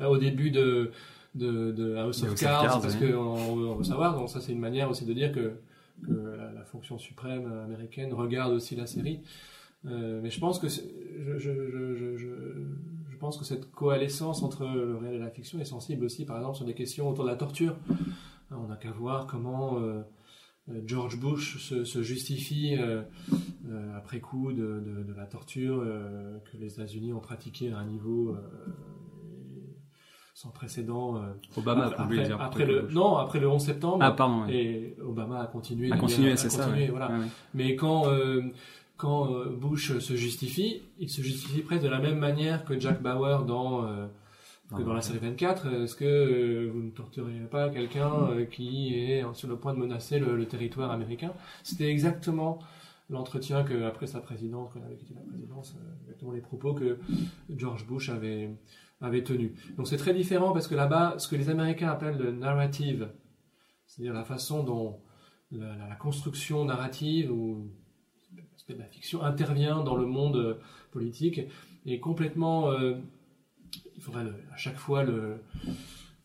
[0.06, 0.90] au début de,
[1.34, 4.60] de, de House of Cards, Cards, parce qu'on on veut savoir, donc ça c'est une
[4.60, 5.54] manière aussi de dire que,
[6.06, 9.20] que la, la fonction suprême américaine regarde aussi la série.
[9.86, 12.26] Euh, mais je pense que je, je, je, je,
[13.08, 16.36] je pense que cette coalescence entre le réel et la fiction est sensible aussi, par
[16.36, 17.76] exemple, sur des questions autour de la torture.
[18.50, 20.02] Hein, On n'a qu'à voir comment euh,
[20.70, 23.02] euh, George Bush se, se justifie euh,
[23.68, 27.78] euh, après coup de, de, de la torture euh, que les États-Unis ont pratiquée à
[27.78, 28.40] un niveau euh,
[30.34, 31.16] sans précédent.
[31.16, 32.40] euh, Obama, après, vous voulez dire.
[32.40, 33.98] après le, non, après le 11 septembre.
[34.00, 34.44] Ah, pardon.
[34.46, 34.54] ouais.
[34.54, 35.92] Et Obama a continué.
[35.92, 35.96] A
[36.36, 36.64] c'est ça.
[36.64, 36.90] continué, ouais.
[36.90, 37.10] voilà.
[37.10, 37.26] Ouais, ouais.
[37.54, 38.42] Mais quand, euh,
[38.96, 39.28] quand
[39.60, 43.86] Bush se justifie, il se justifie presque de la même manière que Jack Bauer dans,
[43.86, 44.06] euh,
[44.78, 45.66] que dans la série 24.
[45.82, 49.78] Est-ce que euh, vous ne tortureriez pas quelqu'un euh, qui est sur le point de
[49.78, 51.32] menacer le, le territoire américain?
[51.62, 52.58] C'était exactement
[53.08, 56.74] l'entretien que après sa présidence, quand il avait quitté la présidence, euh, exactement les propos
[56.74, 56.98] que
[57.56, 58.50] George Bush avait
[59.02, 59.54] avait tenu.
[59.78, 63.08] Donc c'est très différent parce que là-bas, ce que les Américains appellent le narrative,
[63.86, 64.98] c'est-à-dire la façon dont
[65.52, 67.66] la, la- la construction narrative ou
[68.36, 70.58] l'aspect de la fiction intervient dans le monde
[70.92, 71.40] politique
[71.86, 72.70] est complètement
[74.00, 75.36] il faudrait le- à chaque fois le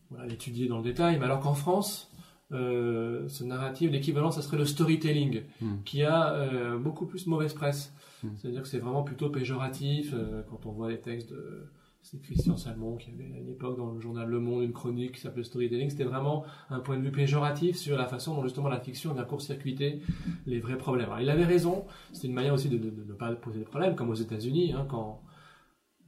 [0.10, 2.10] voilà, l'étudier dans le détail mais alors qu'en France
[2.52, 5.76] euh, ce narratif l'équivalent ça serait le storytelling Mm.
[5.84, 7.92] qui a euh, beaucoup plus mauvaise presse
[8.24, 8.28] Mm.
[8.38, 11.66] c'est-à-dire que c'est vraiment plutôt péjoratif euh, quand on voit les textes de
[12.02, 15.22] c'est Christian Salmon qui avait à l'époque dans le journal Le Monde une chronique qui
[15.22, 15.90] s'appelait Storytelling.
[15.90, 19.24] C'était vraiment un point de vue péjoratif sur la façon dont justement la fiction vient
[19.24, 20.02] court-circuiter
[20.46, 21.08] les vrais problèmes.
[21.08, 23.66] Alors, il avait raison, c'était une manière aussi de, de- de ne pas poser des
[23.66, 25.20] problèmes, comme aux États-Unis, hein, quand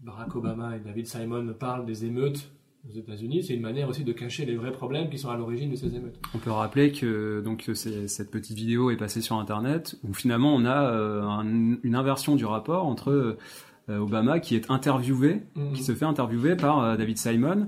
[0.01, 2.51] Barack Obama et David Simon parlent des émeutes
[2.89, 5.69] aux États-Unis, c'est une manière aussi de cacher les vrais problèmes qui sont à l'origine
[5.71, 6.17] de ces émeutes.
[6.33, 10.63] On peut rappeler que donc cette petite vidéo est passée sur Internet où finalement on
[10.63, 13.37] a euh, un- une inversion du rapport entre
[13.89, 15.73] euh, Obama qui est interviewé, Mhm.
[15.73, 17.67] qui se fait interviewer par euh, David Simon,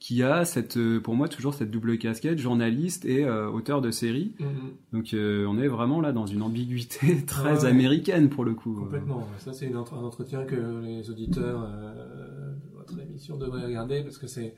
[0.00, 3.90] Qui a cette, euh, pour moi toujours cette double casquette, journaliste et euh, auteur de
[3.90, 4.34] série.
[4.40, 4.48] Mhm.
[4.94, 7.70] Donc euh, on est vraiment là dans une ambiguïté très ouais.
[7.70, 8.74] américaine pour le coup.
[8.74, 9.26] Complètement.
[9.38, 14.26] Ça, c'est un entretien que les auditeurs euh, de votre émission devraient regarder parce que
[14.26, 14.54] c'est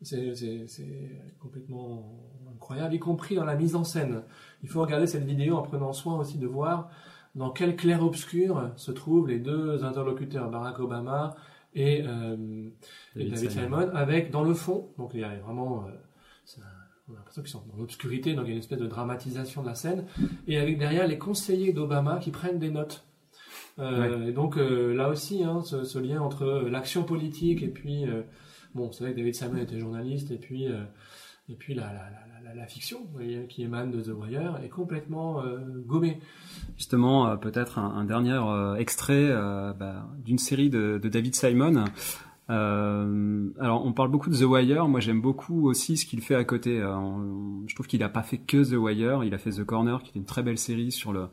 [0.00, 2.22] c'est c'est- c'est complètement
[2.54, 4.22] incroyable, y compris dans la mise en scène.
[4.62, 6.88] Il faut regarder cette vidéo en prenant soin aussi de voir
[7.34, 11.34] dans quel clair-obscur se trouvent les deux interlocuteurs, Barack Obama
[11.74, 12.68] et, euh,
[13.16, 13.90] et David Simon.
[13.94, 15.90] Avec dans le fond, donc il y a vraiment, euh,
[17.08, 19.62] on a l'impression qu'ils sont dans l'obscurité, donc il y a une espèce de dramatisation
[19.62, 20.04] de la scène,
[20.46, 23.04] et avec derrière les conseillers d'Obama qui prennent des notes.
[23.78, 28.04] Euh, Et donc là aussi, hein, ce, ce lien entre l'action politique et puis,
[28.74, 32.27] bon, c'est vrai que David Simon était journaliste, et puis, et puis la, la, la,
[32.48, 36.20] la, la fiction voyez, qui émane de The Wire est complètement euh, gommée.
[36.76, 39.28] Justement, euh, peut-être un, un dernier euh, extrait
[39.78, 41.84] bah, d'une série de, de David Simon.
[42.50, 44.88] Euh, alors, on parle beaucoup de The Wire.
[44.88, 46.80] Moi, j'aime beaucoup aussi ce qu'il fait à côté.
[46.80, 49.24] Euh, on- je trouve qu'il n'a pas fait que The Wire.
[49.24, 51.26] Il a fait The Corner, qui était une très belle série sur le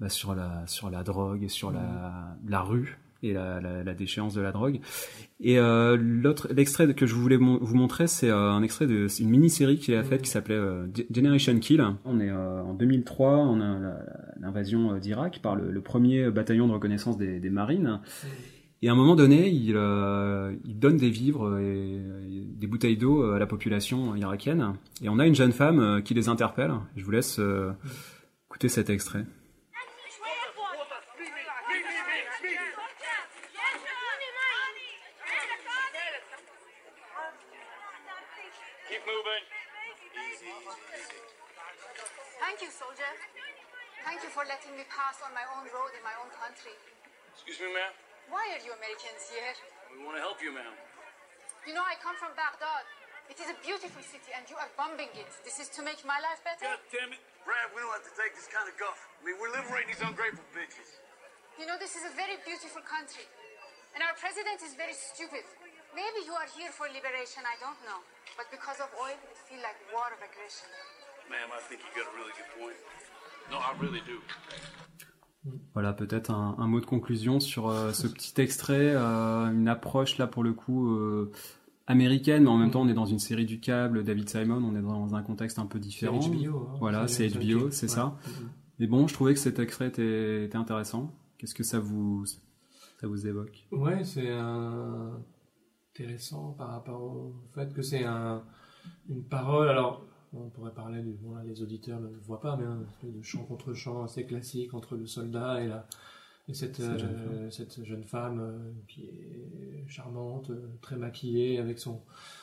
[0.00, 2.98] bah, sur la sur la drogue et sur la la rue
[3.28, 4.80] et la, la, la déchéance de la drogue.
[5.40, 9.06] Et euh, l'autre l'extrait que je voulais mon- vous montrer, c'est euh, un extrait de
[9.08, 11.84] c'est une mini-série qu'il a faite qui s'appelait euh, Ge- Generation Kill.
[12.04, 13.96] On est euh, en 2003, on a
[14.40, 18.00] l'invasion d'Irak par le, le premier bataillon de reconnaissance des, des marines.
[18.82, 22.98] Et à un moment donné, il, euh, il donne des vivres et, et des bouteilles
[22.98, 24.74] d'eau à la population irakienne.
[25.02, 26.72] Et on a une jeune femme qui les interpelle.
[26.94, 27.72] Je vous laisse euh,
[28.50, 29.24] écouter cet extrait.
[38.88, 39.42] Keep moving.
[42.38, 43.10] Thank you, soldier.
[44.06, 46.74] Thank you for letting me pass on my own road in my own country.
[47.34, 47.90] Excuse me, ma'am.
[48.30, 49.54] Why are you Americans here?
[49.90, 50.74] We want to help you, ma'am.
[51.66, 52.84] You know, I come from Baghdad.
[53.32, 55.32] It is a beautiful city and you are bombing it.
[55.42, 56.62] This is to make my life better?
[56.62, 57.18] God damn it.
[57.42, 59.00] Brad, we don't have to take this kind of guff.
[59.18, 61.00] I mean, we're liberating these ungrateful bitches.
[61.58, 63.26] You know, this is a very beautiful country.
[63.96, 65.42] And our president is very stupid.
[65.96, 68.04] Maybe you are here for liberation, I don't know.
[68.36, 70.68] But because of oil, it feels like war of aggression.
[71.32, 72.78] Ma'am, I think you got a really good point.
[73.50, 74.20] No, I really do.
[75.74, 80.18] Voilà, peut-être un, un mot de conclusion sur euh, ce petit extrait, euh, une approche
[80.18, 81.32] là pour le coup euh,
[81.86, 84.74] américaine, mais en même temps on est dans une série du câble, David Simon, on
[84.76, 86.20] est dans un contexte un peu différent.
[86.20, 86.68] C'est HBO.
[86.72, 86.76] hein.
[86.80, 87.92] Voilà, c'est HBO, c'est Ouais.
[87.92, 88.16] ça.
[88.26, 88.48] Mhm.
[88.78, 91.12] Mais bon, je trouvais que cet extrait était, était intéressant.
[91.38, 92.24] Qu'est-ce que ça vous
[93.00, 93.66] ça vous évoque?
[93.72, 95.20] Ouais, c'est un-
[95.94, 98.42] intéressant par rapport au fait que c'est un,
[99.08, 99.68] une parole.
[99.68, 101.12] Alors, on pourrait parler du.
[101.12, 104.02] Bon, là, les auditeurs ne le voient pas, mais un espèce de chant contre chant
[104.02, 105.86] assez classique entre le soldat et, la,
[106.48, 111.58] et cette, Cette jeune euh, cette jeune femme euh, qui est charmante, euh, très maquillée,
[111.58, 112.02] avec son,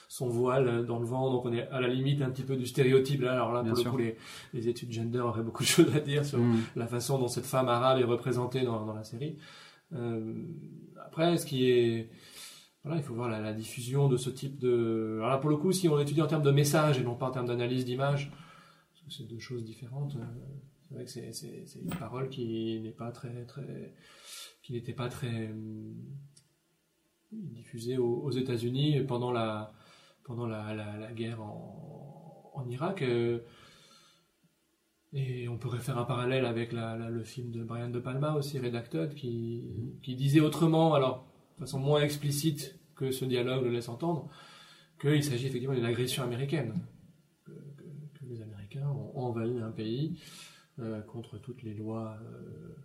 [0.10, 1.32] son voile dans le vent.
[1.32, 3.22] Donc, on est à la limite un petit peu du stéréotype.
[3.22, 3.92] Là, alors là, Bien pour sûr.
[3.92, 4.18] le coup, les,
[4.54, 6.60] les études gender auraient beaucoup de choses à dire sur Mm.
[6.76, 9.38] la façon dont cette femme arabe est représentée dans, dans la série.
[9.94, 10.34] Euh,
[11.06, 12.10] après, ce qui est...
[12.84, 15.16] Voilà, il faut voir la, la diffusion de ce type de...
[15.20, 17.28] Alors là, pour le coup, si on étudie en termes de message et non pas
[17.28, 18.30] en termes d'analyse d'image,
[18.92, 20.26] parce que c'est deux choses différentes, euh,
[20.94, 23.46] c'est vrai que c'est, une parole qui n'est pas très...
[23.46, 23.94] très
[24.62, 25.94] qui n'était pas très hum,
[27.32, 29.74] diffusée aux, aux États-Unis pendant la,
[30.24, 33.02] pendant la, la, la guerre en, en Irak.
[33.02, 33.40] euh,
[35.16, 38.58] et on pourrait faire un parallèle avec la- le film de Brian De Palma aussi,
[38.58, 43.90] Redacted, qui, qui disait autrement, alors de façon moins explicite que ce dialogue le laisse
[43.90, 44.30] entendre,
[45.00, 46.74] qu'il s'agit effectivement d'une agression américaine.
[47.46, 50.20] Que, que- que les Américains ont envahi un pays
[51.08, 52.76] contre toutes les lois euh,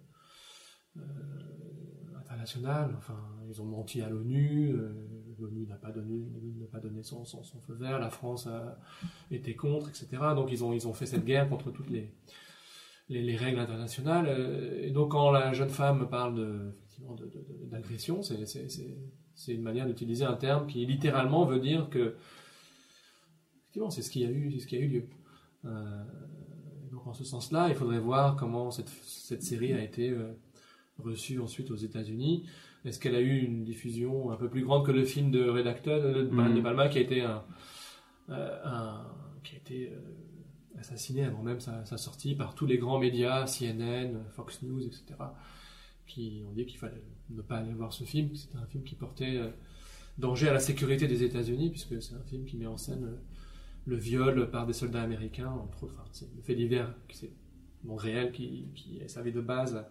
[0.97, 2.95] euh, internationales.
[2.97, 3.19] Enfin,
[3.49, 4.73] ils ont menti à l'ONU.
[4.73, 4.93] euh,
[5.39, 6.27] L'ONU n'a pas donné,
[6.59, 8.01] n'a pas donné son, feu vert.
[8.01, 8.77] La France a
[9.31, 10.09] été contre, etc.
[10.35, 12.13] Donc ils ont, ils ont fait cette guerre contre toutes les,
[13.09, 14.27] les, les règles internationales.
[14.29, 17.17] euh, Et donc quand la jeune femme parle de, effectivement,
[17.71, 22.17] d'agression, c'est, c'est, une manière d'utiliser un terme qui littéralement veut dire que
[23.61, 25.05] effectivement c'est ce qui a eu, ce qui a eu lieu.
[25.67, 26.05] Euh,
[26.91, 30.33] donc en ce sens-là, il faudrait voir comment cette, cette série a été euh,
[30.99, 32.47] reçue ensuite aux États-Unis.
[32.85, 36.03] Est-ce qu'elle a eu une diffusion un peu plus grande que le film de Redacted
[36.03, 36.55] de Mhm.
[36.57, 37.45] De Palma qui a été un,
[38.31, 39.07] euh, un-
[39.45, 43.47] qui a été euh, assassiné avant même sa, sa sortie par tous les grands médias,
[43.47, 45.05] CNN, Fox News, etc.,
[46.07, 48.35] qui ont dit qu'il fallait ne pas aller voir ce film.
[48.35, 49.41] C'était un film qui portait
[50.17, 53.19] danger à la sécurité des États-Unis, puisque c'est un film qui met en scène
[53.89, 55.53] le viol par des soldats américains,
[56.13, 57.33] c'est le fait divers qui c'est
[57.83, 59.83] bon, réel qui, qui servait de base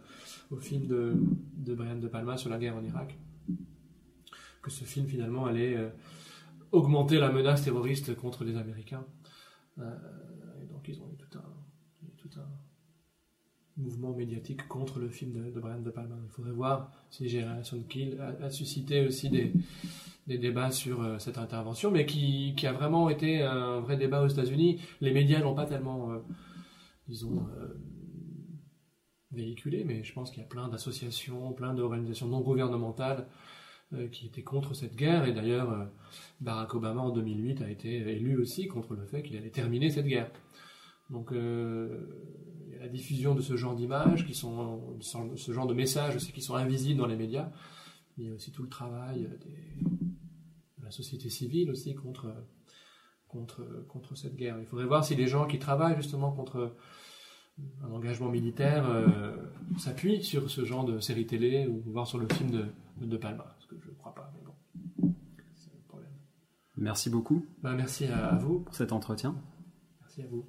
[0.52, 1.16] au film de,
[1.56, 3.18] de Brian De Palma sur la guerre en Irak.
[4.62, 5.90] Que ce film finalement allait euh,
[6.72, 9.06] augmenter la menace terroriste contre les Américains.
[9.80, 9.96] Euh,
[10.62, 11.44] et donc ils ont eu tout un,
[12.02, 12.50] il y a eu tout un
[13.78, 16.16] mouvement médiatique contre le film de, Brian De Palma.
[16.24, 19.54] Il faudrait voir si Génération Kill a, suscité aussi des,
[20.38, 24.82] débats sur euh, cette intervention, mais qui, a vraiment été un vrai débat aux États-Unis.
[25.02, 26.18] Les médias n'ont pas tellement, euh,
[27.08, 27.68] disons, euh,
[29.32, 33.28] véhiculé, mais je pense qu'il y a plein d'associations, plein d'organisations non gouvernementales
[33.94, 35.26] euh, qui étaient contre cette guerre.
[35.26, 35.86] Et d'ailleurs, euh,
[36.42, 40.08] Barack Obama en 2008 a été élu aussi contre le fait qu'il allait terminer cette
[40.08, 40.30] guerre.
[41.10, 42.06] Donc, euh,
[42.68, 46.16] il y a la diffusion de ce genre d'images, qui sont ce genre de messages
[46.16, 47.50] aussi qui sont invisibles dans les médias.
[48.18, 49.84] Il y a aussi tout le travail des-
[50.80, 52.34] de la société civile aussi contre,
[53.28, 54.58] contre, contre cette guerre.
[54.60, 56.76] Il faudrait voir si les gens qui travaillent justement contre
[57.84, 59.36] un engagement militaire euh,
[59.80, 62.66] s'appuient sur ce genre de série télé ou voir sur le film de,
[63.02, 65.14] de De Palma, ce que je ne crois pas, mais bon,
[65.56, 66.12] c'est le problème.
[66.76, 69.36] Merci beaucoup Ben, merci à, à vous, pour cet entretien.
[70.02, 70.46] merci à vous.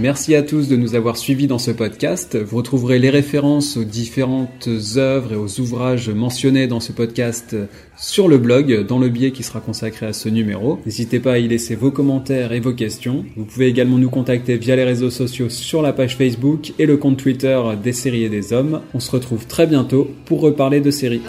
[0.00, 2.36] Merci à tous de nous avoir suivis dans ce podcast.
[2.36, 7.56] Vous retrouverez les références aux différentes œuvres et aux ouvrages mentionnés dans ce podcast
[7.96, 10.78] sur le blog, dans le billet qui sera consacré à ce numéro.
[10.86, 13.24] N'hésitez pas à y laisser vos commentaires et vos questions.
[13.36, 16.96] Vous pouvez également nous contacter via les réseaux sociaux sur la page Facebook et le
[16.96, 18.82] compte Twitter des séries et des hommes.
[18.94, 21.22] On se retrouve très bientôt pour reparler de séries.